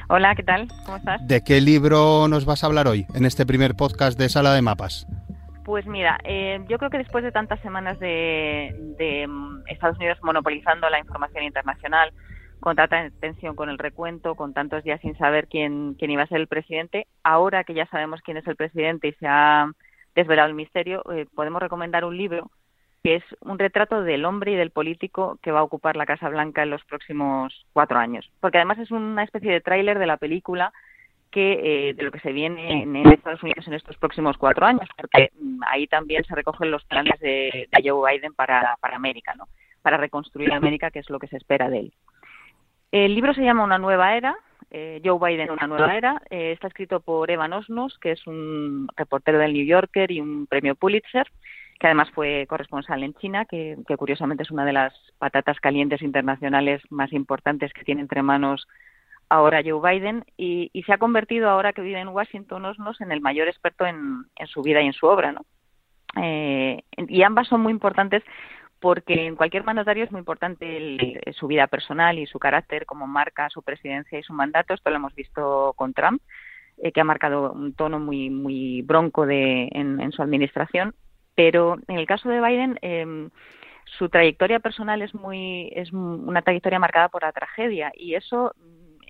Hola, 0.08 0.34
¿qué 0.34 0.42
tal? 0.42 0.66
¿Cómo 0.84 0.96
estás? 0.96 1.20
¿De 1.28 1.44
qué 1.44 1.60
libro 1.60 2.26
nos 2.26 2.44
vas 2.44 2.64
a 2.64 2.66
hablar 2.66 2.88
hoy 2.88 3.06
en 3.14 3.24
este 3.24 3.46
primer 3.46 3.76
podcast 3.76 4.18
de 4.18 4.28
Sala 4.28 4.52
de 4.52 4.62
Mapas? 4.62 5.06
Pues 5.64 5.86
mira, 5.86 6.18
eh, 6.24 6.62
yo 6.68 6.78
creo 6.78 6.90
que 6.90 6.98
después 6.98 7.24
de 7.24 7.32
tantas 7.32 7.58
semanas 7.60 7.98
de, 7.98 9.26
mm, 9.26 9.62
Estados 9.66 9.96
Unidos 9.96 10.18
monopolizando 10.22 10.90
la 10.90 10.98
información 10.98 11.44
internacional, 11.44 12.12
con 12.60 12.76
tanta 12.76 13.08
tensión 13.20 13.56
con 13.56 13.70
el 13.70 13.78
recuento, 13.78 14.34
con 14.34 14.52
tantos 14.52 14.84
días 14.84 15.00
sin 15.00 15.16
saber 15.16 15.48
quién, 15.48 15.94
quién 15.94 16.10
iba 16.10 16.22
a 16.22 16.26
ser 16.26 16.40
el 16.40 16.48
presidente, 16.48 17.06
ahora 17.22 17.64
que 17.64 17.74
ya 17.74 17.86
sabemos 17.86 18.20
quién 18.22 18.36
es 18.36 18.46
el 18.46 18.56
presidente 18.56 19.08
y 19.08 19.12
se 19.14 19.26
ha 19.26 19.70
desvelado 20.14 20.48
el 20.48 20.54
misterio, 20.54 21.02
eh, 21.12 21.26
podemos 21.34 21.62
recomendar 21.62 22.04
un 22.04 22.16
libro 22.16 22.50
que 23.02 23.16
es 23.16 23.24
un 23.40 23.58
retrato 23.58 24.02
del 24.02 24.24
hombre 24.24 24.52
y 24.52 24.56
del 24.56 24.70
político 24.70 25.38
que 25.42 25.50
va 25.50 25.60
a 25.60 25.64
ocupar 25.64 25.96
la 25.96 26.06
Casa 26.06 26.28
Blanca 26.28 26.62
en 26.62 26.70
los 26.70 26.84
próximos 26.84 27.66
cuatro 27.72 27.98
años. 27.98 28.30
Porque 28.40 28.58
además 28.58 28.78
es 28.78 28.90
una 28.90 29.22
especie 29.22 29.52
de 29.52 29.60
tráiler 29.60 29.98
de 29.98 30.06
la 30.06 30.16
película 30.16 30.72
que 31.34 31.88
eh, 31.88 31.94
de 31.94 32.02
lo 32.04 32.12
que 32.12 32.20
se 32.20 32.30
viene 32.30 32.84
en, 32.84 32.94
Estados 32.94 33.42
Unidos 33.42 33.66
en 33.66 33.74
estos 33.74 33.96
próximos 33.96 34.38
cuatro 34.38 34.66
años, 34.66 34.88
porque 34.96 35.30
mm, 35.36 35.62
ahí 35.66 35.88
también 35.88 36.22
se 36.22 36.34
recogen 36.34 36.70
los 36.70 36.84
planes 36.84 37.18
de, 37.18 37.68
Joe 37.84 38.12
Biden 38.12 38.34
para, 38.34 38.76
para 38.80 38.94
América, 38.94 39.34
¿no? 39.34 39.48
para 39.82 39.96
reconstruir 39.96 40.52
América, 40.52 40.92
que 40.92 41.00
es 41.00 41.10
lo 41.10 41.18
que 41.18 41.26
se 41.26 41.36
espera 41.36 41.68
de 41.68 41.80
él. 41.80 41.92
El 42.92 43.16
libro 43.16 43.34
se 43.34 43.42
llama 43.42 43.64
Una 43.64 43.78
nueva 43.78 44.16
era, 44.16 44.36
eh, 44.70 45.02
Joe 45.04 45.18
Biden, 45.18 45.50
una 45.50 45.66
nueva 45.66 45.96
era. 45.96 46.22
Eh, 46.30 46.52
está 46.52 46.68
escrito 46.68 47.00
por 47.00 47.28
Evan 47.32 47.52
Osnos, 47.52 47.98
que 47.98 48.12
es 48.12 48.24
un 48.28 48.88
reportero 48.96 49.38
del 49.38 49.52
New 49.52 49.66
Yorker 49.66 50.12
y 50.12 50.20
un 50.20 50.46
premio 50.46 50.76
Pulitzer 50.76 51.26
que 51.78 51.88
además 51.88 52.08
fue 52.12 52.46
corresponsal 52.48 53.02
en 53.02 53.14
China, 53.14 53.44
que, 53.44 53.76
curiosamente 53.98 54.44
es 54.44 54.50
una 54.50 54.64
de 54.64 54.72
las 54.72 54.94
patatas 55.18 55.58
calientes 55.58 56.02
internacionales 56.02 56.80
más 56.88 57.12
importantes 57.12 57.72
que 57.72 57.84
tiene 57.84 58.00
entre 58.00 58.22
manos 58.22 58.66
ahora 59.34 59.62
Joe 59.64 59.80
Biden, 59.80 60.24
y, 60.36 60.70
se 60.86 60.92
ha 60.92 60.98
convertido 60.98 61.50
ahora 61.50 61.72
que 61.72 61.82
vive 61.82 62.00
en 62.00 62.08
Washington 62.08 62.64
Osnos 62.64 63.00
en 63.00 63.10
el 63.10 63.20
mayor 63.20 63.48
experto 63.48 63.84
en, 63.84 64.26
su 64.46 64.62
vida 64.62 64.80
y 64.80 64.86
en 64.86 64.92
su 64.92 65.06
obra. 65.06 65.32
¿no? 65.32 65.44
Eh, 66.22 66.82
y 66.96 67.22
ambas 67.22 67.48
son 67.48 67.60
muy 67.60 67.72
importantes 67.72 68.22
porque 68.78 69.26
en 69.26 69.34
cualquier 69.34 69.64
mandatario 69.64 70.04
es 70.04 70.12
muy 70.12 70.20
importante 70.20 71.22
su 71.32 71.46
vida 71.46 71.66
personal 71.66 72.18
y 72.18 72.26
su 72.26 72.38
carácter, 72.38 72.86
como 72.86 73.06
marca 73.06 73.50
su 73.50 73.62
presidencia 73.62 74.18
y 74.18 74.22
su 74.22 74.34
mandato. 74.34 74.74
Esto 74.74 74.90
lo 74.90 74.96
hemos 74.96 75.14
visto 75.14 75.72
con 75.74 75.94
Trump, 75.94 76.22
eh, 76.82 76.92
que 76.92 77.00
ha 77.00 77.04
marcado 77.04 77.52
un 77.52 77.74
tono 77.74 77.98
muy 77.98 78.30
muy 78.30 78.82
bronco 78.82 79.26
de, 79.26 79.68
en, 79.72 80.12
su 80.12 80.22
administración 80.22 80.94
pero 81.36 81.76
en 81.88 81.98
el 81.98 82.06
caso 82.06 82.28
de 82.28 82.40
Biden, 82.40 82.78
eh, 82.80 83.28
su 83.98 84.08
trayectoria 84.08 84.60
personal 84.60 85.02
es 85.02 85.14
muy 85.14 85.72
es 85.74 85.92
una 85.92 86.42
trayectoria 86.42 86.78
marcada 86.78 87.08
por 87.08 87.22
la 87.22 87.32
tragedia 87.32 87.90
y 87.94 88.14
eso 88.14 88.54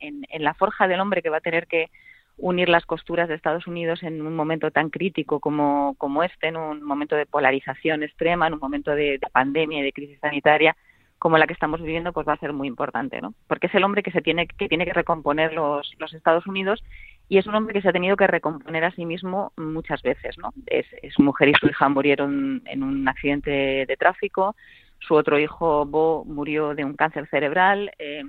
en, 0.01 0.25
la 0.43 0.55
forja 0.55 0.89
del 0.89 1.01
hombre 1.01 1.23
que 1.23 1.31
va 1.31 1.39
a 1.39 1.43
tener 1.43 1.67
que 1.67 1.91
unir 2.37 2.69
las 2.69 2.85
costuras 2.85 3.29
de 3.29 3.35
Estados 3.35 3.67
Unidos 3.67 4.03
en 4.03 4.21
un 4.21 4.35
momento 4.35 4.71
tan 4.71 4.91
crítico 4.91 5.39
como, 5.41 5.95
como 5.99 6.23
este, 6.23 6.49
en 6.49 6.57
un 6.57 6.83
momento 6.83 7.15
de 7.15 7.27
polarización 7.27 8.03
extrema, 8.03 8.47
en 8.47 8.55
un 8.55 8.61
momento 8.61 8.91
de, 8.93 9.21
pandemia 9.33 9.81
y 9.81 9.83
de 9.83 9.93
crisis 9.93 10.19
sanitaria 10.21 10.77
como 11.19 11.39
la 11.39 11.47
que 11.47 11.55
estamos 11.55 11.81
viviendo, 11.81 12.13
pues 12.13 12.29
va 12.29 12.35
a 12.35 12.39
ser 12.39 12.53
muy 12.53 12.69
importante, 12.69 13.23
¿no? 13.23 13.33
Porque 13.47 13.69
es 13.69 13.75
el 13.75 13.85
hombre 13.85 14.03
que 14.03 14.11
se 14.11 14.21
tiene 14.21 14.47
que 14.47 14.69
tiene 14.69 14.85
que 14.85 14.93
recomponer 14.93 15.55
los, 15.55 15.91
los 15.99 16.13
Estados 16.13 16.47
Unidos 16.47 16.83
y 17.29 17.39
es 17.39 17.47
un 17.47 17.55
hombre 17.55 17.73
que 17.73 17.81
se 17.81 17.89
ha 17.89 17.93
tenido 17.93 18.17
que 18.17 18.27
recomponer 18.27 18.85
a 18.85 18.91
sí 18.91 19.07
mismo 19.07 19.53
muchas 19.57 20.03
veces, 20.03 20.37
¿no? 20.37 20.53
Es, 20.67 20.87
su 21.15 21.23
mujer 21.23 21.49
y 21.49 21.55
su 21.55 21.67
hija 21.67 21.89
murieron 21.89 22.63
en 22.67 22.83
un 22.83 23.09
accidente 23.09 23.87
de 23.87 23.97
tráfico, 23.97 24.55
su 24.99 25.15
otro 25.15 25.39
hijo 25.39 25.87
Bo 25.87 26.25
murió 26.25 26.75
de 26.75 26.85
un 26.85 26.95
cáncer 26.95 27.27
cerebral, 27.29 27.91
eh, 27.99 28.23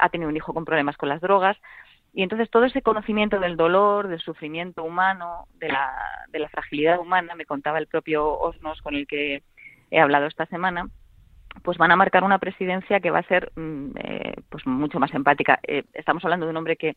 ha 0.00 0.08
tenido 0.08 0.28
un 0.28 0.36
hijo 0.36 0.54
con 0.54 0.64
problemas 0.64 0.96
con 0.96 1.08
las 1.08 1.20
drogas, 1.20 1.56
y 2.12 2.22
entonces 2.22 2.50
todo 2.50 2.64
ese 2.64 2.82
conocimiento 2.82 3.38
del 3.38 3.56
dolor, 3.56 4.08
del 4.08 4.20
sufrimiento 4.20 4.82
humano, 4.82 5.46
de 5.58 5.68
la, 5.68 5.92
de 6.28 6.40
la 6.40 6.48
fragilidad 6.48 6.98
humana, 6.98 7.34
me 7.34 7.46
contaba 7.46 7.78
el 7.78 7.86
propio 7.86 8.38
Osnos 8.38 8.80
con 8.82 8.94
el 8.94 9.06
que 9.06 9.42
he 9.90 10.00
hablado 10.00 10.26
esta 10.26 10.46
semana, 10.46 10.88
pues 11.62 11.78
van 11.78 11.92
a 11.92 11.96
marcar 11.96 12.24
una 12.24 12.38
presidencia 12.38 13.00
que 13.00 13.10
va 13.10 13.20
a 13.20 13.28
ser 13.28 13.52
mm, 13.54 13.90
eh, 13.96 14.34
pues 14.48 14.66
mucho 14.66 14.98
más 14.98 15.14
empática. 15.14 15.60
Eh, 15.62 15.84
estamos 15.94 16.24
hablando 16.24 16.46
de 16.46 16.50
un 16.50 16.56
hombre 16.56 16.76
que 16.76 16.96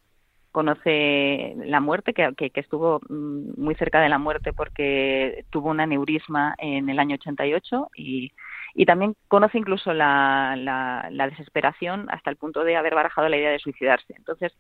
conoce 0.52 1.56
la 1.58 1.80
muerte, 1.80 2.14
que, 2.14 2.34
que, 2.36 2.60
estuvo 2.60 3.00
mm, 3.10 3.62
muy 3.62 3.76
cerca 3.76 4.00
de 4.02 4.10
la 4.10 4.20
muerte 4.20 4.54
porque 4.54 5.46
tuvo 5.50 5.70
un 5.70 5.80
aneurisma 5.80 6.56
en 6.58 6.90
el 6.90 7.00
año 7.00 7.16
88 7.16 7.90
y, 7.96 8.32
y 8.74 8.86
también 8.86 9.16
conoce 9.28 9.58
incluso 9.58 9.94
la, 9.94 10.56
la, 10.58 11.08
la 11.12 11.30
desesperación 11.30 12.08
hasta 12.10 12.30
el 12.30 12.38
punto 12.38 12.64
de 12.64 12.76
haber 12.76 12.96
barajado 12.96 13.30
la 13.30 13.38
idea 13.38 13.52
de 13.52 13.60
suicidarse. 13.60 14.14
Entonces, 14.18 14.54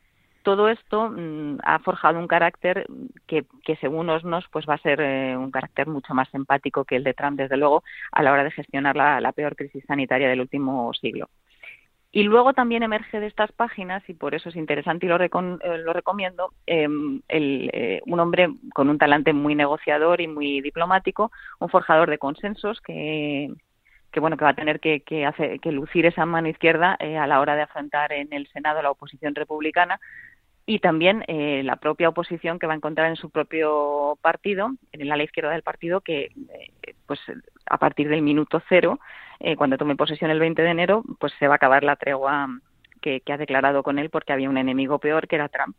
todo 0.43 0.69
esto 0.69 1.09
mm, 1.09 1.59
ha 1.63 1.79
forjado 1.79 2.19
un 2.19 2.27
carácter 2.27 2.85
que, 3.25 3.45
que 3.63 3.75
según 3.77 4.09
Osnos 4.09 4.45
pues 4.51 4.65
va 4.69 4.75
a 4.75 4.79
ser 4.79 5.01
eh, 5.01 5.35
un 5.35 5.49
carácter 5.49 5.87
mucho 5.87 6.13
más 6.13 6.31
empático 6.33 6.85
que 6.85 6.97
el 6.97 7.03
de 7.03 7.13
Trump, 7.13 7.37
desde 7.37 7.57
luego, 7.57 7.83
a 8.11 8.21
la 8.21 8.31
hora 8.31 8.43
de 8.43 8.51
gestionar 8.51 8.95
la, 8.95 9.31
peor 9.31 9.55
crisis 9.55 9.83
sanitaria 9.87 10.29
del 10.29 10.41
último 10.41 10.93
siglo. 10.93 11.29
Y 12.11 12.21
luego 12.23 12.53
también 12.53 12.83
emerge 12.83 13.19
de 13.19 13.25
estas 13.25 13.51
páginas, 13.53 14.07
y 14.07 14.13
por 14.13 14.35
eso 14.35 14.49
es 14.49 14.55
interesante 14.55 15.07
y 15.07 15.09
lo, 15.09 15.19
eh, 15.19 15.29
lo 15.79 15.93
recomiendo, 15.93 16.51
em, 16.67 17.21
eh, 17.27 18.01
un 18.05 18.19
hombre 18.19 18.49
con 18.75 18.89
un 18.89 18.99
talante 18.99 19.33
muy 19.33 19.55
negociador 19.55 20.21
y 20.21 20.27
muy 20.27 20.61
diplomático, 20.61 21.31
un 21.59 21.69
forjador 21.69 22.11
de 22.11 22.19
consensos 22.19 22.79
que, 22.81 23.49
que 24.13 24.19
bueno 24.21 24.37
que 24.37 24.45
va 24.45 24.51
a 24.51 24.55
tener 24.55 24.79
que, 24.79 25.01
que, 25.01 25.29
que 25.61 25.71
lucir 25.71 26.05
esa 26.05 26.25
mano 26.25 26.47
izquierda 26.47 26.93
a 26.93 27.27
la 27.27 27.41
hora 27.41 27.55
de 27.55 27.63
afrontar 27.63 28.13
en 28.13 28.31
el 28.31 28.47
Senado 28.47 28.81
la 28.81 28.91
oposición 28.91 29.35
republicana 29.35 29.99
y 30.65 30.79
también 30.79 31.23
eh, 31.27 31.61
la 31.63 31.75
propia 31.75 32.09
oposición 32.09 32.57
que 32.57 32.67
va 32.67 32.73
a 32.73 32.77
encontrar 32.77 33.09
en 33.09 33.17
su 33.17 33.29
propio 33.29 34.17
partido, 34.21 34.71
en 34.93 35.01
el 35.01 35.11
ala 35.11 35.23
izquierda 35.23 35.51
del 35.51 35.61
partido, 35.61 36.01
que 36.01 36.31
eh, 36.83 36.93
pues 37.05 37.19
a 37.65 37.77
partir 37.77 38.07
del 38.07 38.21
minuto 38.21 38.61
cero, 38.69 38.99
eh, 39.39 39.57
cuando 39.57 39.77
tome 39.77 39.97
posesión 39.97 40.31
el 40.31 40.39
20 40.39 40.61
de 40.61 40.69
enero, 40.69 41.03
pues 41.19 41.33
se 41.37 41.47
va 41.47 41.55
a 41.55 41.57
acabar 41.57 41.83
la 41.83 41.97
tregua 41.97 42.47
que, 43.01 43.21
ha 43.27 43.37
declarado 43.37 43.83
con 43.83 43.99
él 43.99 44.09
porque 44.09 44.31
había 44.31 44.49
un 44.49 44.57
enemigo 44.57 44.99
peor 44.99 45.27
que 45.27 45.35
era 45.35 45.49
Trump 45.49 45.75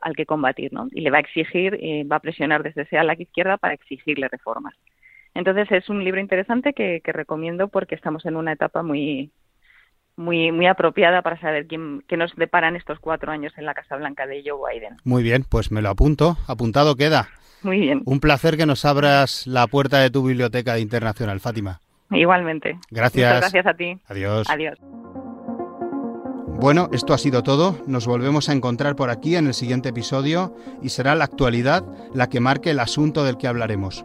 al 0.00 0.14
que 0.14 0.26
combatir, 0.26 0.72
¿no? 0.72 0.86
Y 0.92 1.00
le 1.00 1.10
va 1.10 1.16
a 1.16 1.20
exigir, 1.20 1.76
va 2.08 2.16
a 2.16 2.20
presionar 2.20 2.62
desde 2.62 2.82
ese 2.82 2.96
ala 2.96 3.16
izquierda 3.18 3.56
para 3.56 3.74
exigirle 3.74 4.28
reformas. 4.28 4.74
Entonces 5.34 5.70
es 5.70 5.88
un 5.88 6.02
libro 6.04 6.20
interesante 6.20 6.72
que, 6.72 7.00
que 7.02 7.12
recomiendo 7.12 7.68
porque 7.68 7.94
estamos 7.94 8.26
en 8.26 8.36
una 8.36 8.52
etapa 8.52 8.82
muy 8.82 9.30
muy, 10.18 10.50
muy 10.50 10.66
apropiada 10.66 11.22
para 11.22 11.40
saber 11.40 11.66
quién, 11.66 12.02
qué 12.08 12.16
nos 12.16 12.34
deparan 12.34 12.76
estos 12.76 12.98
cuatro 12.98 13.30
años 13.30 13.52
en 13.56 13.64
la 13.64 13.72
Casa 13.72 13.96
Blanca 13.96 14.26
de 14.26 14.42
Joe 14.44 14.58
Biden. 14.74 14.96
Muy 15.04 15.22
bien, 15.22 15.44
pues 15.48 15.70
me 15.70 15.80
lo 15.80 15.88
apunto. 15.88 16.36
Apuntado 16.48 16.96
queda. 16.96 17.28
Muy 17.62 17.78
bien. 17.78 18.02
Un 18.04 18.20
placer 18.20 18.56
que 18.56 18.66
nos 18.66 18.84
abras 18.84 19.46
la 19.46 19.66
puerta 19.68 20.00
de 20.00 20.10
tu 20.10 20.26
biblioteca 20.26 20.78
internacional, 20.78 21.40
Fátima. 21.40 21.80
Igualmente. 22.10 22.78
Gracias. 22.90 23.38
gracias 23.38 23.66
a 23.66 23.74
ti. 23.74 23.98
Adiós. 24.08 24.48
Adiós. 24.50 24.78
Bueno, 26.60 26.88
esto 26.92 27.14
ha 27.14 27.18
sido 27.18 27.44
todo. 27.44 27.78
Nos 27.86 28.06
volvemos 28.06 28.48
a 28.48 28.52
encontrar 28.52 28.96
por 28.96 29.10
aquí 29.10 29.36
en 29.36 29.46
el 29.46 29.54
siguiente 29.54 29.90
episodio 29.90 30.56
y 30.82 30.88
será 30.88 31.14
la 31.14 31.24
actualidad 31.24 31.84
la 32.12 32.28
que 32.28 32.40
marque 32.40 32.70
el 32.70 32.80
asunto 32.80 33.24
del 33.24 33.36
que 33.36 33.46
hablaremos. 33.46 34.04